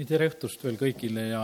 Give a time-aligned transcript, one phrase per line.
[0.00, 1.40] nii tere õhtust veel kõigile ja,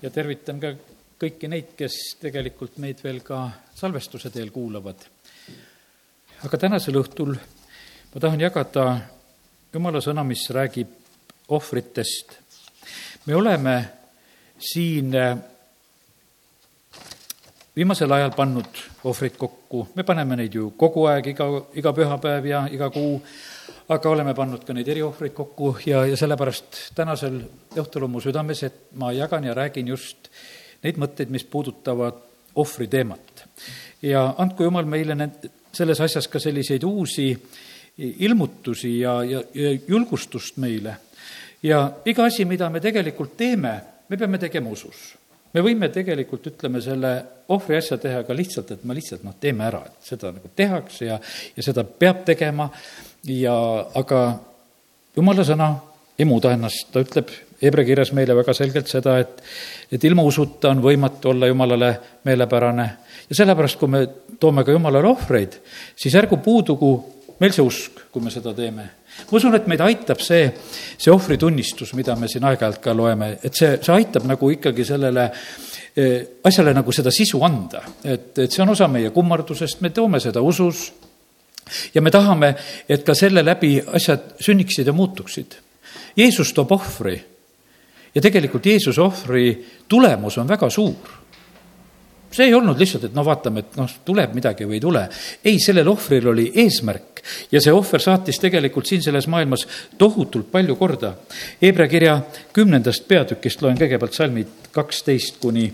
[0.00, 0.70] ja tervitan ka
[1.20, 3.42] kõiki neid, kes tegelikult meid veel ka
[3.76, 5.02] salvestuse teel kuulavad.
[6.48, 8.84] aga tänasel õhtul ma tahan jagada
[9.68, 10.94] jumala sõna, mis räägib
[11.52, 12.38] ohvritest.
[13.26, 13.76] me oleme
[14.56, 15.36] siin äh,
[17.76, 22.64] viimasel ajal pannud ohvreid kokku, me paneme neid ju kogu aeg, iga, iga pühapäev ja
[22.72, 23.20] iga kuu
[23.88, 27.40] aga oleme pannud ka neid eriohvreid kokku ja, ja sellepärast tänasel
[27.76, 30.30] õhtul on mu südames, et ma jagan ja räägin just
[30.84, 32.22] neid mõtteid, mis puudutavad
[32.56, 33.44] ohvri teemat.
[34.02, 37.30] ja andku jumal meile need, selles asjas ka selliseid uusi
[37.98, 40.96] ilmutusi ja, ja, ja julgustust meile.
[41.62, 45.14] ja iga asi, mida me tegelikult teeme, me peame tegema usus
[45.56, 47.12] me võime tegelikult, ütleme, selle
[47.54, 51.08] ohvri asja teha ka lihtsalt, et me lihtsalt noh, teeme ära, et seda nagu tehakse
[51.08, 51.16] ja,
[51.56, 52.68] ja seda peab tegema
[53.26, 53.56] ja
[53.94, 54.20] aga
[55.16, 55.72] jumala sõna
[56.18, 59.38] ei muuda ennast, ta ütleb Hebra kirjas meile väga selgelt seda, et,
[59.92, 61.88] et ilma usuta on võimatu olla jumalale
[62.28, 62.86] meelepärane.
[63.30, 64.02] ja sellepärast, kui me
[64.40, 65.56] toome ka jumalale ohvreid,
[65.96, 66.90] siis ärgu puudugu
[67.40, 68.84] meil see usk, kui me seda teeme.
[69.30, 70.50] ma usun, et meid aitab see,
[70.98, 75.26] see ohvritunnistus, mida me siin aeg-ajalt ka loeme, et see, see aitab nagu ikkagi sellele
[75.96, 80.20] eh, asjale nagu seda sisu anda, et, et see on osa meie kummardusest, me toome
[80.20, 80.90] seda usus
[81.94, 82.54] ja me tahame,
[82.88, 85.58] et ka selle läbi asjad sünniksid ja muutuksid.
[86.16, 87.16] Jeesus toob ohvri
[88.14, 89.46] ja tegelikult Jeesuse ohvri
[89.88, 91.16] tulemus on väga suur
[92.36, 95.06] see ei olnud lihtsalt, et no vaatame, et noh, tuleb midagi või ei tule.
[95.44, 97.22] ei, sellel ohvril oli eesmärk
[97.52, 99.66] ja see ohver saatis tegelikult siin selles maailmas
[99.98, 101.14] tohutult palju korda.
[101.62, 102.20] Hebra kirja
[102.52, 105.70] kümnendast peatükist loen kõigepealt salmid kaksteist kuni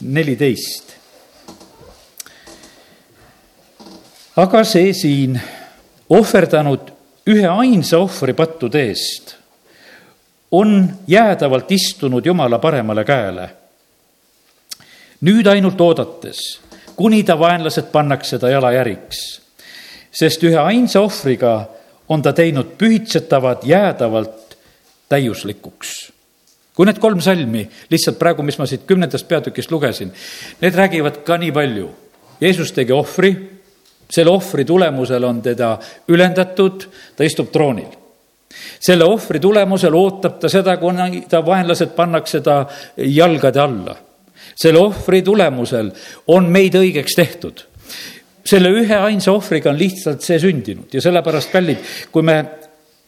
[0.00, 0.91] neliteist.
[4.36, 5.36] Aga see siin,
[6.10, 6.92] ohverdanud
[7.28, 9.36] ühe ainsa ohvri pattude eest,
[10.52, 13.50] on jäädavalt istunud Jumala paremale käele.
[15.22, 16.60] nüüd ainult oodates,
[16.96, 19.18] kuni ta vaenlased pannakse ta jalajäriks,
[20.10, 21.68] sest ühe ainsa ohvriga
[22.08, 24.56] on ta teinud pühitsetavad jäädavalt
[25.08, 26.12] täiuslikuks
[26.72, 30.12] kui need kolm salmi, lihtsalt praegu, mis ma siit kümnendast peatükist lugesin,
[30.60, 31.90] need räägivad ka nii palju.
[32.40, 33.32] Jeesus tegi ohvri,
[34.12, 35.72] selle ohvri tulemusel on teda
[36.12, 36.86] ülendatud,
[37.16, 37.90] ta istub troonil.
[38.80, 43.96] selle ohvri tulemusel ootab ta seda, kuni ta vaenlased pannakse ta jalgade alla.
[44.54, 45.92] selle ohvri tulemusel
[46.26, 47.66] on meid õigeks tehtud
[48.44, 51.78] selle ühe ainsa ohvriga on lihtsalt see sündinud ja sellepärast, kallid,
[52.12, 52.40] kui me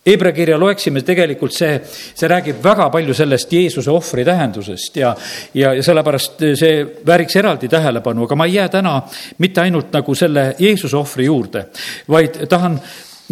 [0.05, 5.15] Hebra kirja loeksime, tegelikult see, see räägib väga palju sellest Jeesuse ohvri tähendusest ja,
[5.57, 8.99] ja, ja sellepärast see vääriks eraldi tähelepanu, aga ma ei jää täna
[9.41, 11.65] mitte ainult nagu selle Jeesuse ohvri juurde,
[12.13, 12.77] vaid tahan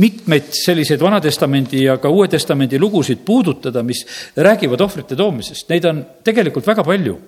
[0.00, 4.06] mitmeid selliseid Vana-testamendi ja ka Uue Testamendi lugusid puudutada, mis
[4.36, 7.18] räägivad ohvrite toomisest, neid on tegelikult väga palju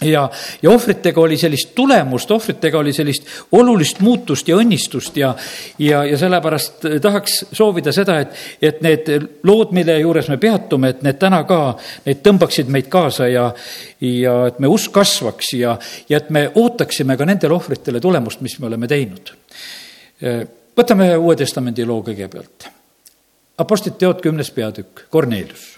[0.00, 0.30] ja,
[0.62, 5.34] ja ohvritega oli sellist tulemust, ohvritega oli sellist olulist muutust ja õnnistust ja,
[5.78, 9.10] ja, ja sellepärast tahaks soovida seda, et, et need
[9.46, 11.60] lood, mille juures me peatume, et need täna ka,
[12.06, 13.50] need tõmbaksid meid kaasa ja,
[14.00, 15.76] ja et me usk kasvaks ja,
[16.08, 19.34] ja et me ootaksime ka nendele ohvritele tulemust, mis me oleme teinud.
[20.76, 22.68] võtame ühe Uue Testamendi loo kõigepealt.
[23.60, 25.76] Apostlite teod kümnes peatükk, Kornelius.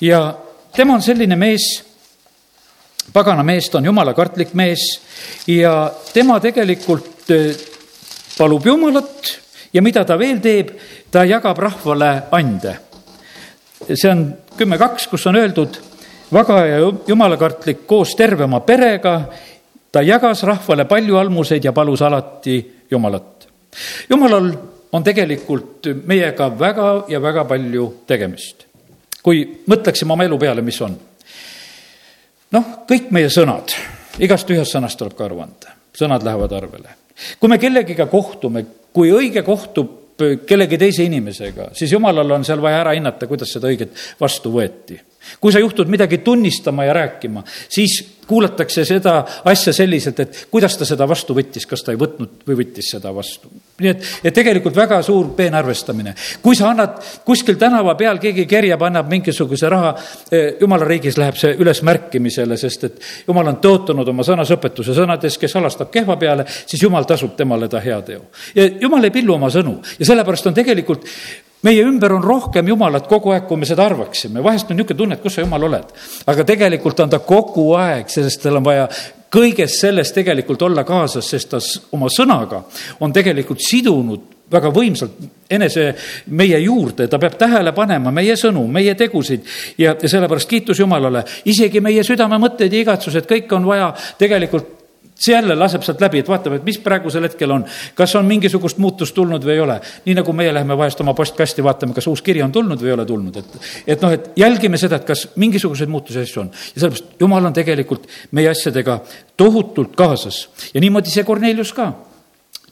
[0.00, 0.36] ja
[0.76, 1.93] tema on selline mees
[3.12, 4.84] pagana mees, ta on jumalakartlik mees
[5.46, 7.30] ja tema tegelikult
[8.38, 9.38] palub Jumalat
[9.74, 10.74] ja mida ta veel teeb,
[11.10, 12.76] ta jagab rahvale ande.
[13.94, 15.76] see on kümme kaks, kus on öeldud,
[16.32, 19.28] vaga ja jumalakartlik koos terve oma perega,
[19.92, 22.56] ta jagas rahvale palju almuseid ja palus alati
[22.90, 23.48] Jumalat.
[24.10, 24.52] Jumalal
[24.92, 28.66] on tegelikult meiega väga ja väga palju tegemist.
[29.24, 30.98] kui mõtleksime oma elu peale, mis on
[32.54, 33.74] noh, kõik meie sõnad,
[34.22, 36.96] igast ühest sõnast tuleb ka aru anda, sõnad lähevad arvele.
[37.40, 40.00] kui me kellegiga kohtume, kui õige kohtub
[40.46, 45.00] kellegi teise inimesega, siis jumalal on seal vaja ära hinnata, kuidas seda õiget vastu võeti
[45.40, 50.86] kui sa juhtud midagi tunnistama ja rääkima, siis kuulatakse seda asja selliselt, et kuidas ta
[50.88, 53.50] seda vastu võttis, kas ta ei võtnud või võttis seda vastu.
[53.80, 56.14] nii et, et tegelikult väga suur peenarvestamine.
[56.42, 59.94] kui sa annad kuskil tänava peal, keegi kerjab, annab mingisuguse raha,
[60.30, 65.38] eh, jumala riigis läheb see ülesmärkimisele, sest et jumal on tõotanud oma sõnas õpetuse sõnades,
[65.38, 68.30] kes alastab kehva peale, siis jumal tasub temale ta heateo.
[68.54, 71.08] ja jumal ei pillu oma sõnu ja sellepärast on tegelikult
[71.64, 74.42] meie ümber on rohkem Jumalat kogu aeg, kui me seda arvaksime.
[74.44, 75.92] vahest on niisugune tunne, et kus sa, Jumal, oled.
[76.26, 78.88] aga tegelikult on ta kogu aeg, sest tal on vaja
[79.34, 81.60] kõiges selles tegelikult olla kaasas, sest ta
[81.96, 82.62] oma sõnaga
[83.00, 85.18] on tegelikult sidunud väga võimsalt
[85.50, 85.88] enese
[86.36, 89.46] meie juurde, ta peab tähele panema meie sõnu, meie tegusid
[89.80, 93.90] ja, sellepärast kiitus Jumalale, isegi meie südamemõtteid ja igatsused, kõik on vaja
[94.20, 94.83] tegelikult
[95.14, 97.64] see jälle laseb sealt läbi, et vaatame, et mis praegusel hetkel on,
[97.94, 99.80] kas on mingisugust muutust tulnud või ei ole.
[100.04, 102.96] nii nagu meie läheme vahest oma postkasti, vaatame, kas uus kiri on tulnud või ei
[102.96, 106.50] ole tulnud, et, et noh, et jälgime seda, et kas mingisuguseid muutusi asju on.
[106.50, 108.98] ja sellepärast Jumal on tegelikult meie asjadega
[109.36, 111.92] tohutult kaasas ja niimoodi see Kornelius ka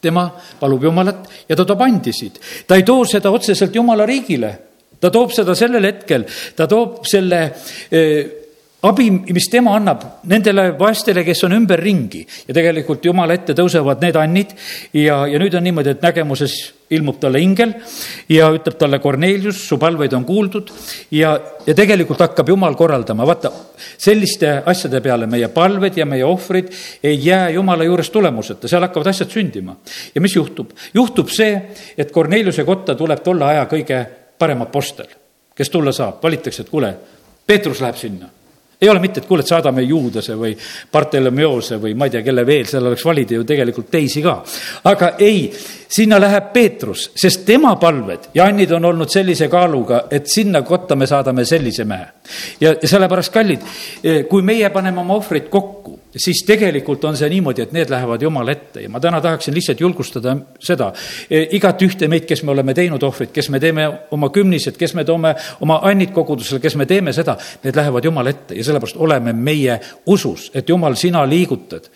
[0.03, 0.27] tema
[0.61, 2.41] palub Jumalat ja ta toob andisid.
[2.67, 4.53] ta ei too seda otseselt Jumala riigile,
[5.01, 7.43] ta toob seda sellel hetkel, ta toob selle
[7.91, 8.42] eh,
[8.83, 14.17] abi, mis tema annab nendele vaestele, kes on ümberringi ja tegelikult Jumala ette tõusevad need
[14.19, 14.55] annid
[14.99, 16.57] ja, ja nüüd on niimoodi, et nägemuses
[16.93, 17.77] ilmub talle ingel
[18.33, 20.73] ja ütleb talle, Kornelius, su palveid on kuuldud
[21.15, 21.37] ja,
[21.67, 23.53] ja tegelikult hakkab Jumal korraldama, vaata,
[24.03, 26.75] selliste asjade peale meie palved ja meie ohvrid
[27.07, 29.79] ei jää Jumala juures tulemuseta, seal hakkavad asjad sündima.
[30.15, 30.75] ja mis juhtub?
[30.95, 31.55] juhtub see,
[31.97, 34.05] et Korneliuse kotta tuleb tolle aja kõige
[34.39, 35.07] parem apostel,
[35.55, 36.95] kes tulla saab, valitakse, et kuule,
[37.47, 38.42] Peetrus läheb sinna
[38.83, 40.57] ei ole mitte, et kuule, et saadame Juudase või
[40.93, 44.37] Bartolomeose või ma ei tea, kelle veel, seal oleks valida ju tegelikult teisi ka.
[44.91, 45.45] aga ei,
[45.93, 50.97] sinna läheb Peetrus, sest tema palved ja annid on olnud sellise kaaluga, et sinna kotta
[50.97, 52.07] me saadame sellise mehe.
[52.61, 53.69] ja, sellepärast, kallid,
[54.29, 58.53] kui meie paneme oma ohvreid kokku, siis tegelikult on see niimoodi, et need lähevad Jumala
[58.53, 60.93] ette ja ma täna tahaksin lihtsalt julgustada seda
[61.31, 64.95] e, igat ühte meid, kes me oleme teinud ohvrit, kes me teeme oma kümnised, kes
[64.99, 69.01] me toome oma annid kogudusele, kes me teeme seda, need lähevad Jumala ette ja sellepärast
[69.01, 71.89] oleme meie usus, et Jumal, sina liigutad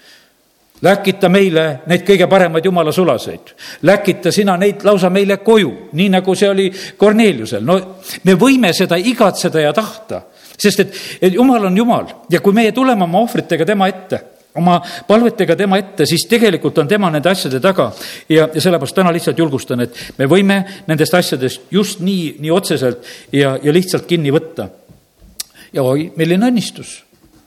[0.83, 3.55] läkita meile neid kõige paremaid jumala sulaseid.
[3.83, 7.65] läkita sina neid lausa meile koju, nii nagu see oli Korneliusel.
[7.65, 7.79] no
[8.25, 10.23] me võime seda igatseda ja tahta
[10.59, 10.97] sest et,
[11.35, 14.21] jumal on jumal ja kui meie tuleme oma ohvritega tema ette,
[14.57, 17.91] oma palvetega tema ette, siis tegelikult on tema nende asjade taga.
[18.29, 23.05] ja, ja sellepärast täna lihtsalt julgustan, et me võime nendest asjadest just nii, nii otseselt
[23.33, 24.69] ja, ja lihtsalt kinni võtta.
[25.73, 27.03] ja oi, milline õnnistus,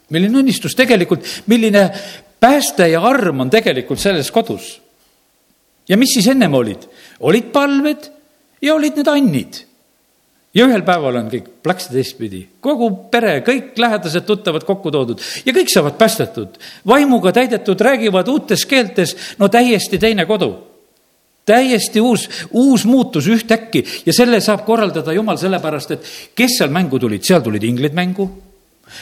[0.10, 1.90] milline õnnistus tegelikult, milline
[2.40, 4.78] pääste ja arm on tegelikult selles kodus.
[5.90, 6.86] ja mis siis ennem olid?
[7.20, 8.12] olid palved
[8.62, 9.64] ja olid need annid
[10.54, 15.22] ja ühel päeval on kõik plaks teistpidi, kogu pere, kõik lähedased, tuttavad kokku toodud.
[15.46, 16.57] Ja kõik saavad päästetud,
[16.88, 20.66] vaimuga täidetud, räägivad uutes keeltes, no täiesti teine kodu.
[21.50, 23.81] täiesti uus, uus muutus ühtäkki.
[24.06, 26.06] Ja selle saab korraldada Jumal sellepärast, et
[26.36, 28.28] kes seal mängu tulid, seal tulid inglid mängu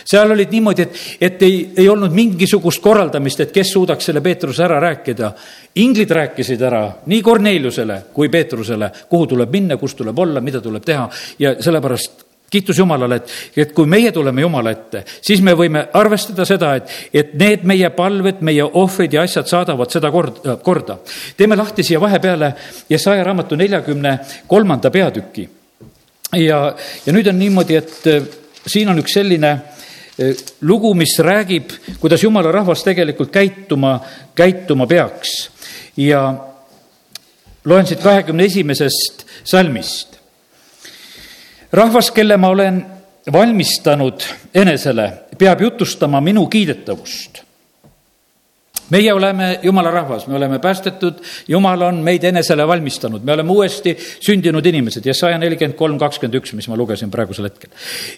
[0.06, 4.64] seal olid niimoodi, et, et ei, ei olnud mingisugust korraldamist, et kes suudaks selle Peetruse
[4.64, 5.32] ära rääkida.
[5.76, 10.84] inglid rääkisid ära nii Korneliusele kui Peetrusele, kuhu tuleb minna, kus tuleb olla, mida tuleb
[10.86, 15.84] teha ja sellepärast kiitus Jumalale, et, et kui meie tuleme Jumala ette, siis me võime
[16.00, 21.00] arvestada seda, et, et need meie palved, meie ohvrid ja asjad saadavad seda kord, korda.
[21.38, 22.54] teeme lahti siia vahepeale
[22.90, 24.18] Jesaja raamatu neljakümne
[24.48, 25.50] kolmanda peatüki.
[26.34, 26.62] ja,
[27.06, 28.08] ja nüüd on niimoodi, et
[28.68, 29.77] siin on üks selline Eh,
[30.62, 34.00] lugu, mis räägib, kuidas jumala rahvas tegelikult käituma,
[34.36, 35.50] käituma peaks.
[35.98, 36.34] ja
[37.66, 40.18] loen siit kahekümne esimesest salmist.
[41.72, 42.86] rahvas, kelle ma olen
[43.32, 44.24] valmistanud
[44.54, 47.47] enesele, peab jutustama minu kiidetavust
[48.90, 53.96] meie oleme jumala rahvas, me oleme päästetud, jumal on meid enesele valmistanud, me oleme uuesti
[54.00, 57.72] sündinud inimesed ja saja nelikümmend kolm, kakskümmend üks, mis ma lugesin praegusel hetkel.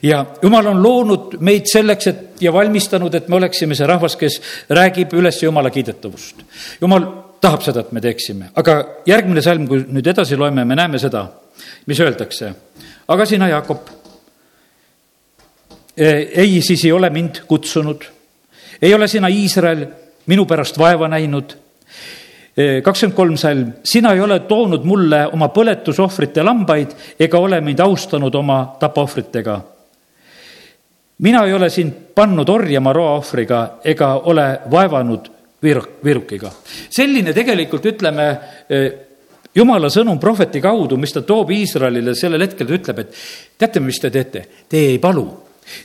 [0.04, 4.40] ja jumal on loonud meid selleks, et ja valmistanud, et me oleksime see rahvas, kes
[4.70, 6.44] räägib üles jumala kiidetavust.
[6.82, 7.08] jumal
[7.42, 11.26] tahab seda, et me teeksime, aga järgmine salm, kui nüüd edasi loeme, me näeme seda,
[11.88, 12.54] mis öeldakse.
[13.08, 13.90] aga sina, Jaakop,
[15.98, 18.06] ei, siis ei ole mind kutsunud,
[18.82, 19.88] ei ole sina, Iisrael
[20.30, 21.58] minu pärast vaeva näinud.
[22.84, 28.36] kakskümmend kolm salm, sina ei ole toonud mulle oma põletusohvrite lambaid ega ole mind austanud
[28.36, 29.60] oma tapaohvritega.
[31.20, 35.30] mina ei ole sind pannud orjama roaohvriga ega ole vaevanud
[35.64, 36.52] viiruk, viirukiga.
[36.90, 38.28] selline tegelikult ütleme
[39.56, 43.16] jumala sõnum prohveti kaudu, mis ta toob Iisraelile sellel hetkel, ta ütleb, et
[43.58, 44.44] teate, mis te teete?
[44.70, 45.26] Te ei palu,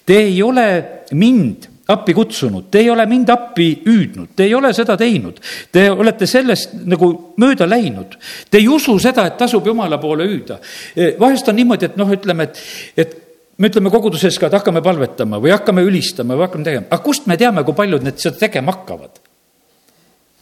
[0.07, 0.67] te ei ole
[1.13, 5.41] mind appi kutsunud, te ei ole mind appi hüüdnud, te ei ole seda teinud.
[5.73, 7.11] Te olete sellest nagu
[7.41, 8.17] mööda läinud.
[8.51, 10.61] Te ei usu seda, et tasub Jumala poole hüüda.
[11.21, 12.63] vahest on niimoodi, et noh, ütleme, et,
[12.97, 13.15] et
[13.59, 17.29] me ütleme koguduses ka, et hakkame palvetama või hakkame ülistama või hakkame tegema, aga kust
[17.31, 19.21] me teame, kui paljud need seda tegema hakkavad?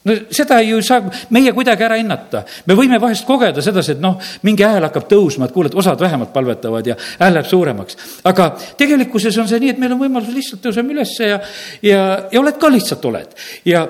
[0.04, 1.02] No seda ju ei saa
[1.34, 2.44] meie kuidagi ära hinnata.
[2.66, 6.00] me võime vahest kogeda sedasi, et noh, mingi hääl hakkab tõusma, et kuule, et osad
[6.00, 7.96] vähemalt palvetavad ja hääl läheb suuremaks.
[8.24, 11.40] aga tegelikkuses on see nii, et meil on võimalus lihtsalt tõuseme ülesse ja,
[11.82, 13.38] ja, ja oled ka lihtsalt oled.
[13.64, 13.86] ja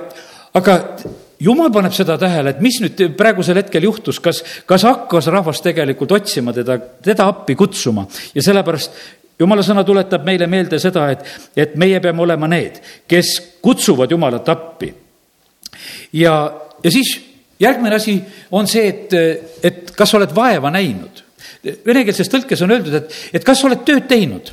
[0.55, 0.79] aga
[1.43, 6.13] jumal paneb seda tähele, et mis nüüd praegusel hetkel juhtus, kas, kas hakkas rahvas tegelikult
[6.19, 9.01] otsima teda, teda appi kutsuma ja sellepärast
[9.43, 11.25] jumala sõna tuletab meile meelde seda, et,
[11.57, 12.79] et meie peame olema need,
[13.09, 14.93] kes kutsuvad Jumalat appi.
[16.13, 16.35] Ja,
[16.85, 17.15] ja siis
[17.61, 18.17] järgmine asi
[18.51, 19.15] on see, et,
[19.63, 21.23] et kas sa oled vaeva näinud.
[21.63, 24.51] Venekeelses tõlkes on öeldud, et, et kas sa oled tööd teinud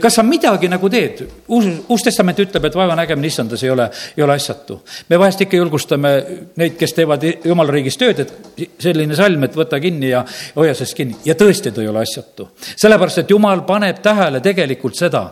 [0.00, 1.22] kas sa midagi nagu teed?
[1.48, 4.80] uus, Uus Testament ütleb, et vaeva nägemine issandas ei ole, ei ole asjatu.
[5.08, 6.12] me vahest ikka julgustame
[6.56, 10.22] neid, kes teevad jumala riigis tööd, et selline salm, et võta kinni ja
[10.56, 12.48] hoia sellest kinni ja tõesti, ta ei ole asjatu.
[12.76, 15.26] sellepärast, et jumal paneb tähele tegelikult seda.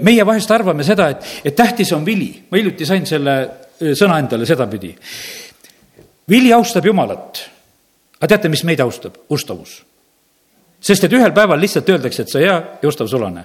[0.00, 2.32] meie vahest arvame seda, et, et tähtis on vili.
[2.50, 3.36] ma hiljuti sain selle
[3.80, 4.94] sõna endale sedapidi.
[6.28, 7.44] vili austab Jumalat.
[8.18, 9.16] aga teate, mis meid austab?
[9.28, 9.80] ustavus
[10.80, 13.44] sest et ühel päeval lihtsalt öeldakse, et sa hea ja ustav sulane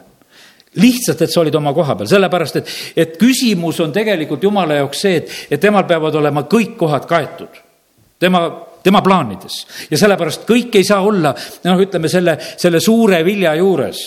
[0.75, 5.03] lihtsalt, et sa olid oma koha peal, sellepärast et, et küsimus on tegelikult jumala jaoks
[5.05, 7.61] see, et, et temal peavad olema kõik kohad kaetud.
[8.19, 8.41] tema,
[8.83, 9.61] tema plaanides
[9.91, 14.03] ja sellepärast kõik ei saa olla, noh, ütleme selle, selle suure vilja juures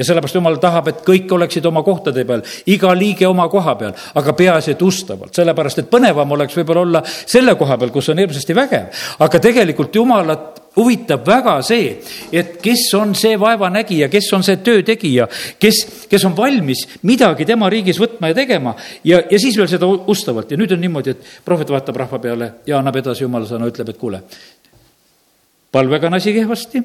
[0.00, 2.40] ja sellepärast jumal tahab, et kõik oleksid oma kohtade peal,
[2.72, 7.02] iga liige oma koha peal, aga peaasi, et ustavalt, sellepärast et põnevam oleks võib-olla olla
[7.04, 9.04] selle koha peal, kus on hirmsasti vägev.
[9.20, 11.90] aga tegelikult jumalat huvitab väga see,
[12.32, 15.26] et kes on see vaevanägija, kes on see töötegija,
[15.60, 18.72] kes, kes on valmis midagi tema riigis võtma ja tegema.
[19.04, 20.50] Ja, ja siis veel seda ustavalt.
[20.50, 23.90] Ja nüüd on niimoodi, et prohvet vaatab rahva peale ja annab edasi jumala sõna, ütleb,
[23.90, 24.22] et kuule,
[25.74, 26.84] palvega on asi kehvasti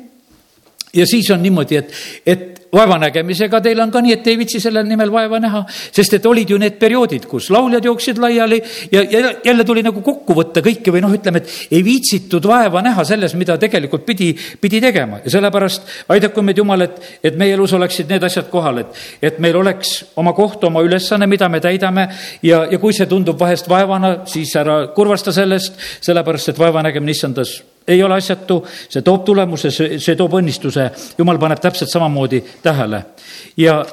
[0.95, 1.93] ja siis on niimoodi, et,
[2.25, 6.25] et vaevanägemisega teil on ka nii, et ei viitsi sellel nimel vaeva näha, sest et
[6.27, 8.61] olid ju need perioodid, kus lauljad jooksid laiali
[8.91, 12.83] ja, ja jälle tuli nagu kokku võtta kõike või noh, ütleme, et ei viitsitud vaeva
[12.85, 15.21] näha selles, mida tegelikult pidi, pidi tegema.
[15.25, 19.39] Ja sellepärast aidaku meid Jumal, et, et meie elus oleksid need asjad kohal, et, et
[19.43, 22.07] meil oleks oma koht, oma ülesanne, mida me täidame.
[22.45, 27.59] Ja, ja kui see tundub vahest vaevana, siis ära kurvasta sellest, sellepärast et vaevanägemine issandas
[27.87, 33.03] ei ole asjatu, see toob tulemuse, see, see toob õnnistuse, jumal paneb täpselt samamoodi tähele.
[33.57, 33.85] ja,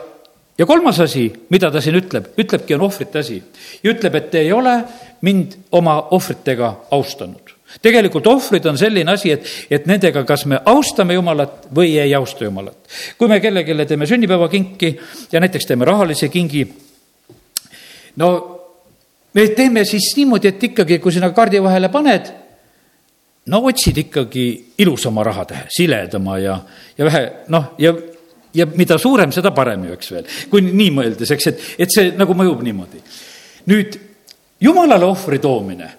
[0.58, 3.42] ja kolmas asi, mida ta siin ütleb, ütlebki, on ohvrite asi.
[3.82, 4.78] ja ütleb, et ei ole
[5.20, 7.56] mind oma ohvritega austanud.
[7.82, 12.44] tegelikult ohvrid on selline asi, et, et nendega, kas me austame Jumalat või ei austa
[12.44, 12.78] Jumalat.
[13.18, 14.96] kui me kellelegi teeme sünnipäevakinki
[15.32, 16.64] ja näiteks teeme rahalise kingi,
[18.16, 18.28] no
[19.34, 22.41] me teeme siis niimoodi, et ikkagi, kui sinna kaardi vahele paned
[23.46, 24.46] no otsid ikkagi
[24.78, 26.58] ilusama rahatähe, siledama ja,
[26.98, 27.94] ja vähe noh, ja,
[28.54, 30.30] ja mida suurem, seda parem ju, eks veel.
[30.50, 33.02] kui nii mõeldes, eks, et, et see nagu mõjub niimoodi.
[33.72, 33.98] nüüd
[34.62, 35.90] jumalale ohvri toomine,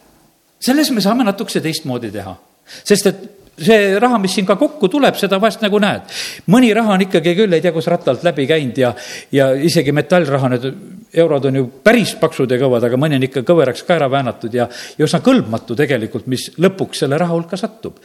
[0.63, 2.35] selles me saame natukese teistmoodi teha,
[2.83, 3.23] sest et
[3.59, 6.07] see raha, mis siin ka kokku tuleb, seda vahest nagu näed.
[6.49, 8.93] mõni raha on ikkagi küll, ei tea, kus rattalt läbi käinud ja,
[9.31, 10.69] ja isegi metallraha, need
[11.13, 14.55] eurod on ju päris paksud ja kõvad, aga mõni on ikka kõveraks ka ära väänatud
[14.57, 14.67] ja,
[14.97, 17.99] ja üsna kõlbmatu tegelikult, mis lõpuks selle raha hulka satub.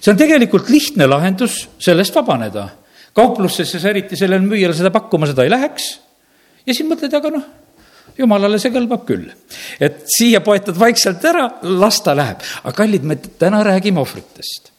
[0.00, 2.68] see on tegelikult lihtne lahendus sellest vabaneda.
[3.14, 5.90] kauplusesse sa eriti sellele müüjale seda pakkuma, seda ei läheks.
[6.66, 7.46] ja siis mõtled, aga noh,
[8.18, 9.30] jumalale see kõlbab küll.
[9.80, 12.44] et siia poetad vaikselt ära, las ta läheb.
[12.62, 14.72] aga kallid, me täna räägime ohvritest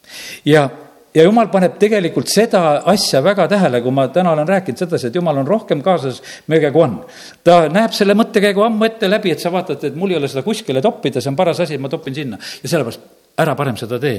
[0.46, 0.70] ja,
[1.16, 5.16] ja jumal paneb tegelikult seda asja väga tähele, kui ma täna olen rääkinud sedasi, et
[5.20, 7.00] jumal on rohkem kaasas meiega, kui on.
[7.44, 10.46] ta näeb selle mõttekäigu ammu ette läbi, et sa vaatad, et mul ei ole seda
[10.46, 13.10] kuskile toppida, see on paras asi, ma topin sinna ja sellepärast
[13.42, 14.18] ära parem seda tee.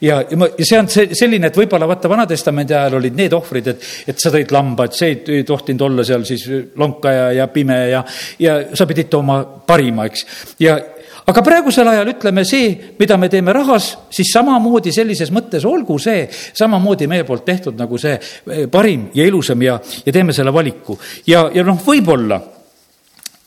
[0.00, 3.34] ja, ja ma, ja see on see, selline, et võib-olla vaata, Vana-testamendi ajal olid need
[3.36, 6.46] ohvrid, et, et sa tõid lamba, et see ei, ei tohtinud olla seal siis
[6.80, 8.04] lonkaja ja pime ja,
[8.40, 10.26] ja sa pidid tooma parima, eks.
[10.62, 10.78] ja,
[11.26, 16.26] aga praegusel ajal ütleme see, mida me teeme rahas, siis samamoodi sellises mõttes olgu see
[16.30, 20.98] samamoodi meie poolt tehtud nagu see eh, parim ja ilusam ja, ja teeme selle valiku.
[21.26, 22.40] ja, ja noh, võib-olla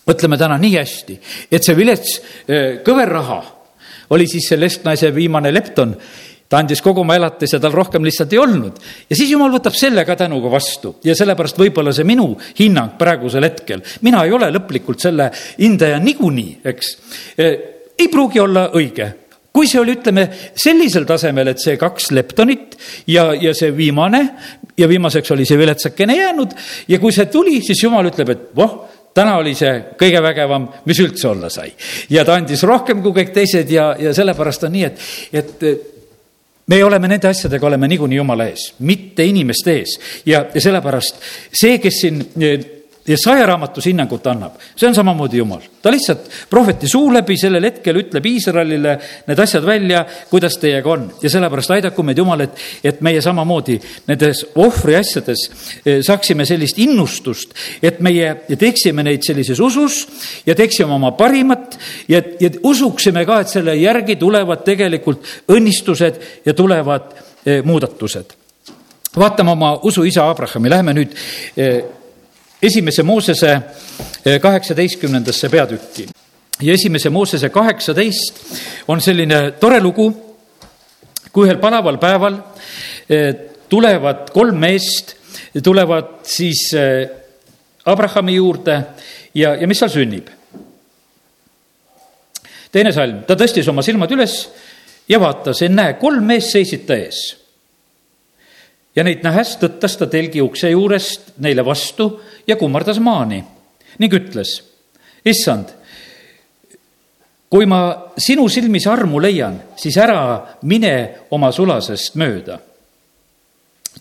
[0.08, 1.20] mõtleme täna nii hästi,
[1.52, 2.18] et see vilets
[2.48, 3.42] eh, kõverraha
[4.16, 5.94] oli siis selle lesknaise viimane lepton
[6.50, 8.80] ta andis kogu oma elatise, tal rohkem lihtsalt ei olnud.
[9.10, 13.48] ja siis jumal võtab selle ka tänuga vastu ja sellepärast võib-olla see minu hinnang praegusel
[13.48, 16.92] hetkel, mina ei ole lõplikult selle hindaja niikuinii, eks,
[17.38, 17.54] e,
[17.98, 19.13] ei pruugi olla õige
[19.58, 22.75] kui see oli, ütleme, sellisel tasemel, et see kaks leptonit
[23.10, 24.22] ja, ja see viimane
[24.77, 26.54] ja viimaseks oli see viletsakene jäänud
[26.94, 28.75] ja kui see tuli, siis jumal ütleb, et voh,
[29.18, 31.72] täna oli see kõige vägevam, mis üldse olla sai.
[32.13, 35.01] ja ta andis rohkem kui kõik teised ja, ja sellepärast on nii, et,
[35.42, 35.97] et
[36.68, 40.00] me oleme nende asjadega, oleme niikuinii jumala ees, mitte inimeste ees.
[40.26, 41.22] Ja, ja sellepärast
[41.52, 42.24] see, kes siin
[43.08, 45.62] ja sajaraamatus hinnangut annab, see on samamoodi jumal.
[45.82, 48.98] ta lihtsalt prohveti suu läbi sellel hetkel ütleb Iisraelile
[49.28, 51.08] need asjad välja, kuidas teiega on.
[51.22, 55.46] ja sellepärast aidaku meid Jumal, et, et meie samamoodi nendes ohvriasjades
[55.86, 60.02] eh, saaksime sellist innustust, et meie teeksime neid sellises usus
[60.46, 65.24] ja teeksime oma parimat ja, ja usuksime ka, et selle järgi tulevad tegelikult
[65.54, 67.14] õnnistused ja tulevad
[67.46, 68.36] eh, muudatused
[69.18, 71.16] vaatame oma usuisa Abrahami, läheme nüüd
[71.58, 71.80] eh,
[72.62, 73.62] esimese Moosese
[74.26, 76.08] eh, kaheksateistkümnendasse peatükki.
[76.62, 78.34] ja esimese Moosese kaheksateist
[78.88, 80.10] on selline tore lugu,
[81.32, 82.40] kui ühel palaval päeval
[83.10, 83.36] eh,
[83.70, 85.16] tulevad kolm meest,
[85.64, 87.10] tulevad siis eh,
[87.86, 88.82] Abrahami juurde
[89.36, 90.34] ja, ja mis seal sünnib?
[92.72, 94.42] teine salm, ta tõstis oma silmad üles
[95.10, 97.47] ja vaatas, ennäe, kolm meest seisid ta ees
[98.98, 102.10] ja neid nähes tõttas ta telgi ukse juurest neile vastu
[102.48, 103.44] ja kummardas maani
[104.01, 104.51] ning ütles,
[105.25, 105.70] issand,
[107.50, 107.80] kui ma
[108.18, 110.20] sinu silmis armu leian, siis ära
[110.70, 110.94] mine
[111.34, 112.60] oma sulasest mööda.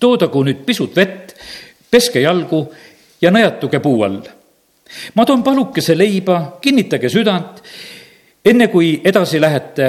[0.01, 1.33] toodagu nüüd pisut vett,
[1.91, 2.67] peske jalgu
[3.21, 4.21] ja nõjatuge puu all.
[5.15, 7.63] ma toon palukese leiba, kinnitage südant,
[8.45, 9.89] enne kui edasi lähete,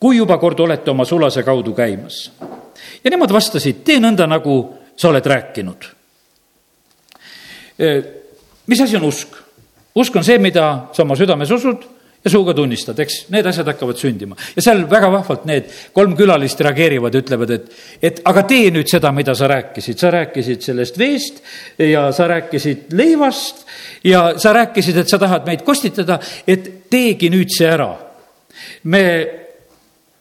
[0.00, 2.30] kui juba kord olete oma sulase kaudu käimas
[3.04, 4.58] ja nemad vastasid, tee nõnda, nagu
[4.96, 5.90] sa oled rääkinud.
[8.66, 9.28] mis asi on usk?
[9.94, 11.84] usk on see, mida sa oma südames usud
[12.24, 14.36] ja suuga tunnistad, eks, need asjad hakkavad sündima.
[14.56, 17.66] ja seal väga vahvalt need kolm külalist reageerivad ütlevad, et,
[18.02, 21.42] et aga tee nüüd seda, mida sa rääkisid, sa rääkisid sellest veest
[21.78, 23.66] ja sa rääkisid leivast
[24.04, 27.92] ja sa rääkisid, et sa tahad meid kostitada, et teegi nüüd see ära.
[28.84, 29.04] me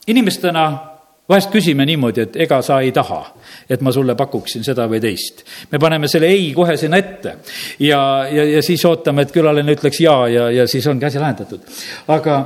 [0.07, 0.92] inimestena
[1.29, 3.21] vahest küsime niimoodi, et ega sa ei taha,
[3.69, 5.43] et ma sulle pakuksin seda või teist.
[5.71, 7.37] me paneme selle ei kohe sinna ette
[7.79, 8.01] ja,
[8.31, 11.63] ja, ja siis ootame, et külaline ütleks ja, ja, ja siis ongi asi lahendatud.
[12.07, 12.41] aga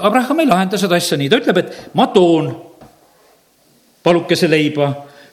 [0.00, 2.50] Abraham ei lahenda seda asja nii, ta ütleb, et ma toon
[4.02, 4.90] palukese leiba,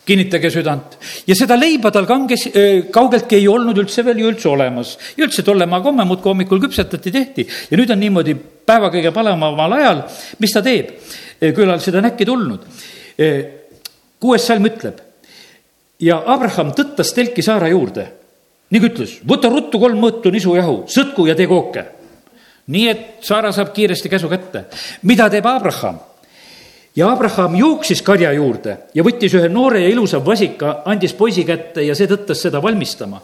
[0.07, 0.97] kinnitage südant.
[1.27, 2.47] ja seda leiba tal kanges,
[2.93, 4.97] kaugeltki ei olnud üldse veel ju üldse olemas.
[5.17, 8.35] ja üldse tolle maa komme muudkui hommikul küpsetati, tehti ja nüüd on niimoodi
[8.67, 10.05] päeva kõige palemamal ajal,
[10.39, 10.95] mis ta teeb
[11.39, 12.63] külalised on äkki tulnud.
[14.19, 15.03] kuues salm ütleb
[15.99, 18.07] ja Abraham tõttas telki Saara juurde
[18.73, 21.85] ning ütles, võta ruttu kolm mõõtu nisujahu, sõtku ja tee kooke.
[22.67, 24.65] nii et Saara saab kiiresti käsu kätte.
[25.03, 25.99] mida teeb Abraham?
[26.97, 31.85] Ja Abraham jooksis karja juurde ja võttis ühe noore ja ilusa vasika, andis poisi kätte
[31.85, 33.21] ja see tõttas seda valmistama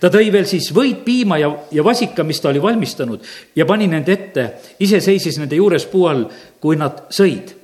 [0.00, 3.88] ta tõi veel siis võid piima ja, ja vasika, mis ta oli valmistanud ja pani
[3.90, 4.46] nende ette,
[4.82, 6.26] ise seisis nende juures puu all,
[6.60, 7.54] kui nad sõid.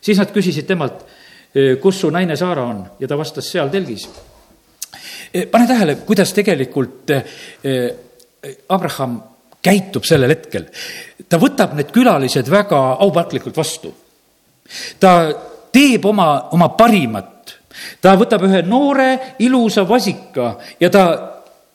[0.00, 1.04] siis nad küsisid temalt,
[1.80, 4.08] kus su naine Saara on ja ta vastas seal telgis.
[5.50, 7.12] pane tähele, kuidas tegelikult
[8.68, 9.20] Abraham
[9.62, 10.66] käitub sellel hetkel.
[11.28, 13.94] ta võtab need külalised väga aupaklikult vastu.
[15.00, 15.14] Ta
[15.72, 17.32] teeb oma, oma parimat
[18.00, 21.04] ta võtab ühe noore ilusa vasika ja ta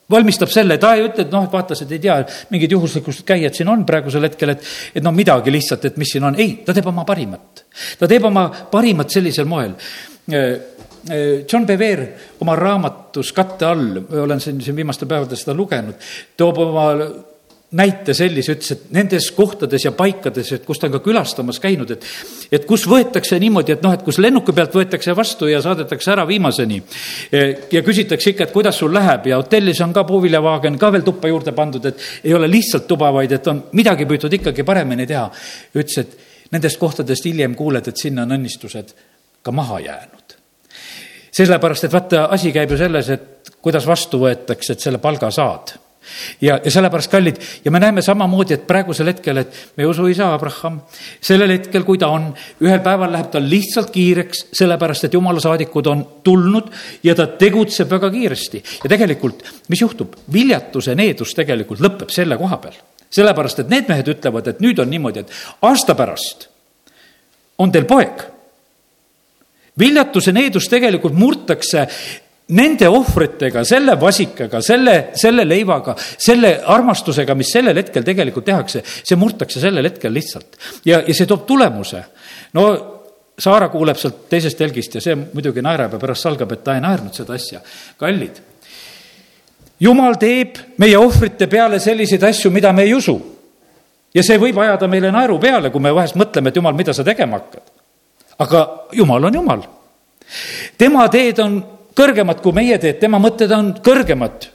[0.10, 2.16] valmistab selle, ta ei ütle, et noh, vaata, sa ei tea,
[2.50, 4.66] mingid juhuslikud käijad siin on praegusel hetkel, et,
[4.98, 7.64] et noh, midagi lihtsalt, et mis siin on, ei, ta teeb oma parimat.
[8.00, 9.76] ta teeb oma parimat sellisel moel.
[11.50, 12.02] John Bever
[12.42, 16.90] oma raamatus Katte all, olen siin, siin viimastel päevadel seda lugenud, toob oma
[17.78, 21.92] näite sellise, ütles, et nendes kohtades ja paikades, et kus ta on ka külastamas käinud,
[21.94, 22.06] et,
[22.52, 26.26] et kus võetakse niimoodi, et noh, et kus lennuki pealt võetakse vastu ja saadetakse ära
[26.28, 26.82] viimaseni.
[27.72, 31.30] ja küsitakse ikka, et kuidas sul läheb ja hotellis on ka puuviljavaagen ka veel tuppa
[31.30, 35.30] juurde pandud, et ei ole lihtsalt tuba, vaid et on midagi püütud ikkagi paremini teha.
[35.76, 38.96] ütles, et nendest kohtadest hiljem kuuled, et sinna on õnnistused
[39.44, 40.38] ka maha jäänud
[41.40, 45.78] sellepärast, et vaata, asi käib ju selles, et kuidas vastu võetakse, et selle palga saad
[46.42, 50.80] ja, ja sellepärast, kallid, ja me näeme samamoodi, et praegusel hetkel, et meie usuisa Abraham,
[51.22, 52.30] sellel hetkel, kui ta on,
[52.64, 56.72] ühel päeval läheb tal lihtsalt kiireks, sellepärast et jumala saadikud on tulnud
[57.04, 58.64] ja ta tegutseb väga kiiresti.
[58.84, 60.16] ja tegelikult, mis juhtub?
[60.34, 62.76] viljatuse needus tegelikult lõpeb selle koha peal.
[63.10, 66.50] sellepärast, et need mehed ütlevad, et nüüd on niimoodi, et aasta pärast
[67.60, 68.28] on teil poeg
[69.80, 71.86] viljatuse needus tegelikult murtakse
[72.50, 79.18] nende ohvritega, selle vasikaga, selle, selle leivaga, selle armastusega, mis sellel hetkel tegelikult tehakse, see
[79.20, 80.58] murtakse sellel hetkel lihtsalt.
[80.86, 82.04] ja, ja see toob tulemuse.
[82.58, 82.70] no
[83.40, 86.82] Saara kuuleb sealt teisest telgist ja see muidugi naerab ja pärast salgab, et ta ei
[86.84, 87.62] naernud seda asja.
[87.98, 88.42] kallid,
[89.80, 93.16] jumal teeb meie ohvrite peale selliseid asju, mida me ei usu.
[94.14, 97.06] ja see võib ajada meile naeru peale, kui me vahest mõtleme, et jumal, mida sa
[97.06, 97.72] tegema hakkad.
[98.40, 99.68] aga jumal on jumal.
[100.78, 101.62] tema teed on
[102.00, 104.48] kõrgemad kui meie teed, tema mõtted on kõrgemad.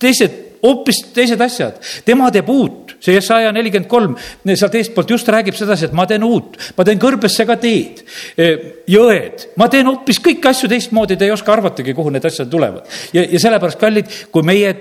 [0.00, 1.80] Teised, hoopis teised asjad.
[2.04, 4.16] tema teeb uut, see saja nelikümmend kolm,
[4.54, 8.04] sealt eestpoolt just räägib sedasi, et ma teen uut, ma teen kõrbesse ka teed,
[8.88, 12.86] jõed, ma teen hoopis kõiki asju teistmoodi, te ei oska arvatagi, kuhu need asjad tulevad.
[13.12, 14.74] ja, ja sellepärast, kallid, kui meie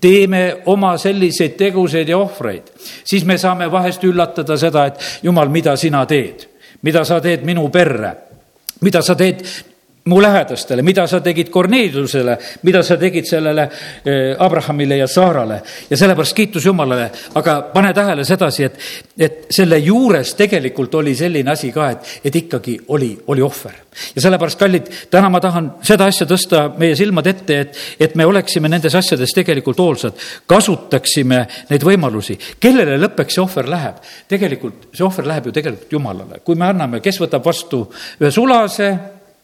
[0.00, 2.70] teeme oma selliseid tegusid ja ohvreid,
[3.04, 6.46] siis me saame vahest üllatada seda, et jumal, mida sina teed,
[6.82, 8.14] mida sa teed minu perre,
[8.82, 9.42] mida sa teed
[10.04, 13.62] mu lähedastele, mida sa tegid Korneliusele, mida sa tegid sellele
[14.04, 18.76] eh, Abrahamile ja Saarale ja sellepärast kiitus Jumalale, aga pane tähele sedasi, et,
[19.18, 23.80] et selle juures tegelikult oli selline asi ka, et, et ikkagi oli, oli ohver.
[24.16, 28.28] ja sellepärast, kallid, täna ma tahan seda asja tõsta meie silmad ette, et, et me
[28.28, 31.40] oleksime nendes asjades tegelikult hoolsad, kasutaksime
[31.70, 32.36] neid võimalusi.
[32.60, 34.04] kellele lõppeks see ohver läheb?
[34.28, 37.86] tegelikult see ohver läheb ju tegelikult Jumalale, kui me anname, kes võtab vastu
[38.20, 38.92] ühe sulase,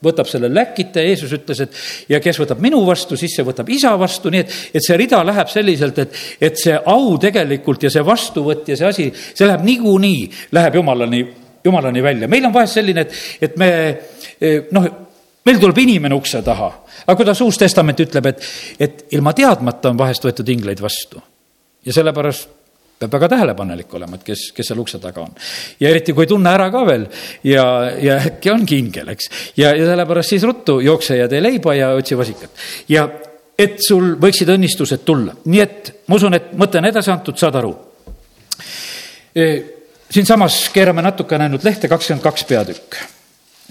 [0.04, 3.92] võtab selle läkite, Jeesus ütles, et ja kes võtab minu vastu, siis see võtab isa
[4.00, 8.04] vastu, nii et, et see rida läheb selliselt, et, et see au tegelikult ja see
[8.06, 10.24] vastuvõtt ja see asi, see läheb niikuinii,
[10.56, 11.22] läheb jumalani,
[11.64, 12.28] jumalani välja.
[12.32, 13.70] meil on vahest selline, et, et me
[14.72, 14.88] noh,
[15.46, 16.70] meil tuleb inimene ukse taha,
[17.04, 18.48] aga kuidas Uus Testament ütleb, et,
[18.80, 21.20] et ilma teadmata on vahest võetud ingleid vastu.
[21.84, 22.59] ja sellepärast
[23.00, 25.32] peab väga tähelepanelik olema, et kes, kes seal ukse taga on.
[25.80, 27.06] ja eriti, kui ei tunne ära ka veel
[27.48, 27.64] ja,
[27.96, 29.30] ja äkki ongi ingel, eks.
[29.56, 32.52] ja, ja sellepärast siis ruttu jookse ja tee leiba ja otsi vasikat.
[32.92, 33.06] ja
[33.60, 37.56] et sul võiksid õnnistused tulla, nii et ma usun, et mõte on edasi antud, saad
[37.60, 37.72] aru
[39.34, 39.50] e,.
[40.10, 43.00] siinsamas keerame natukene ainult lehte, kakskümmend kaks peatükk.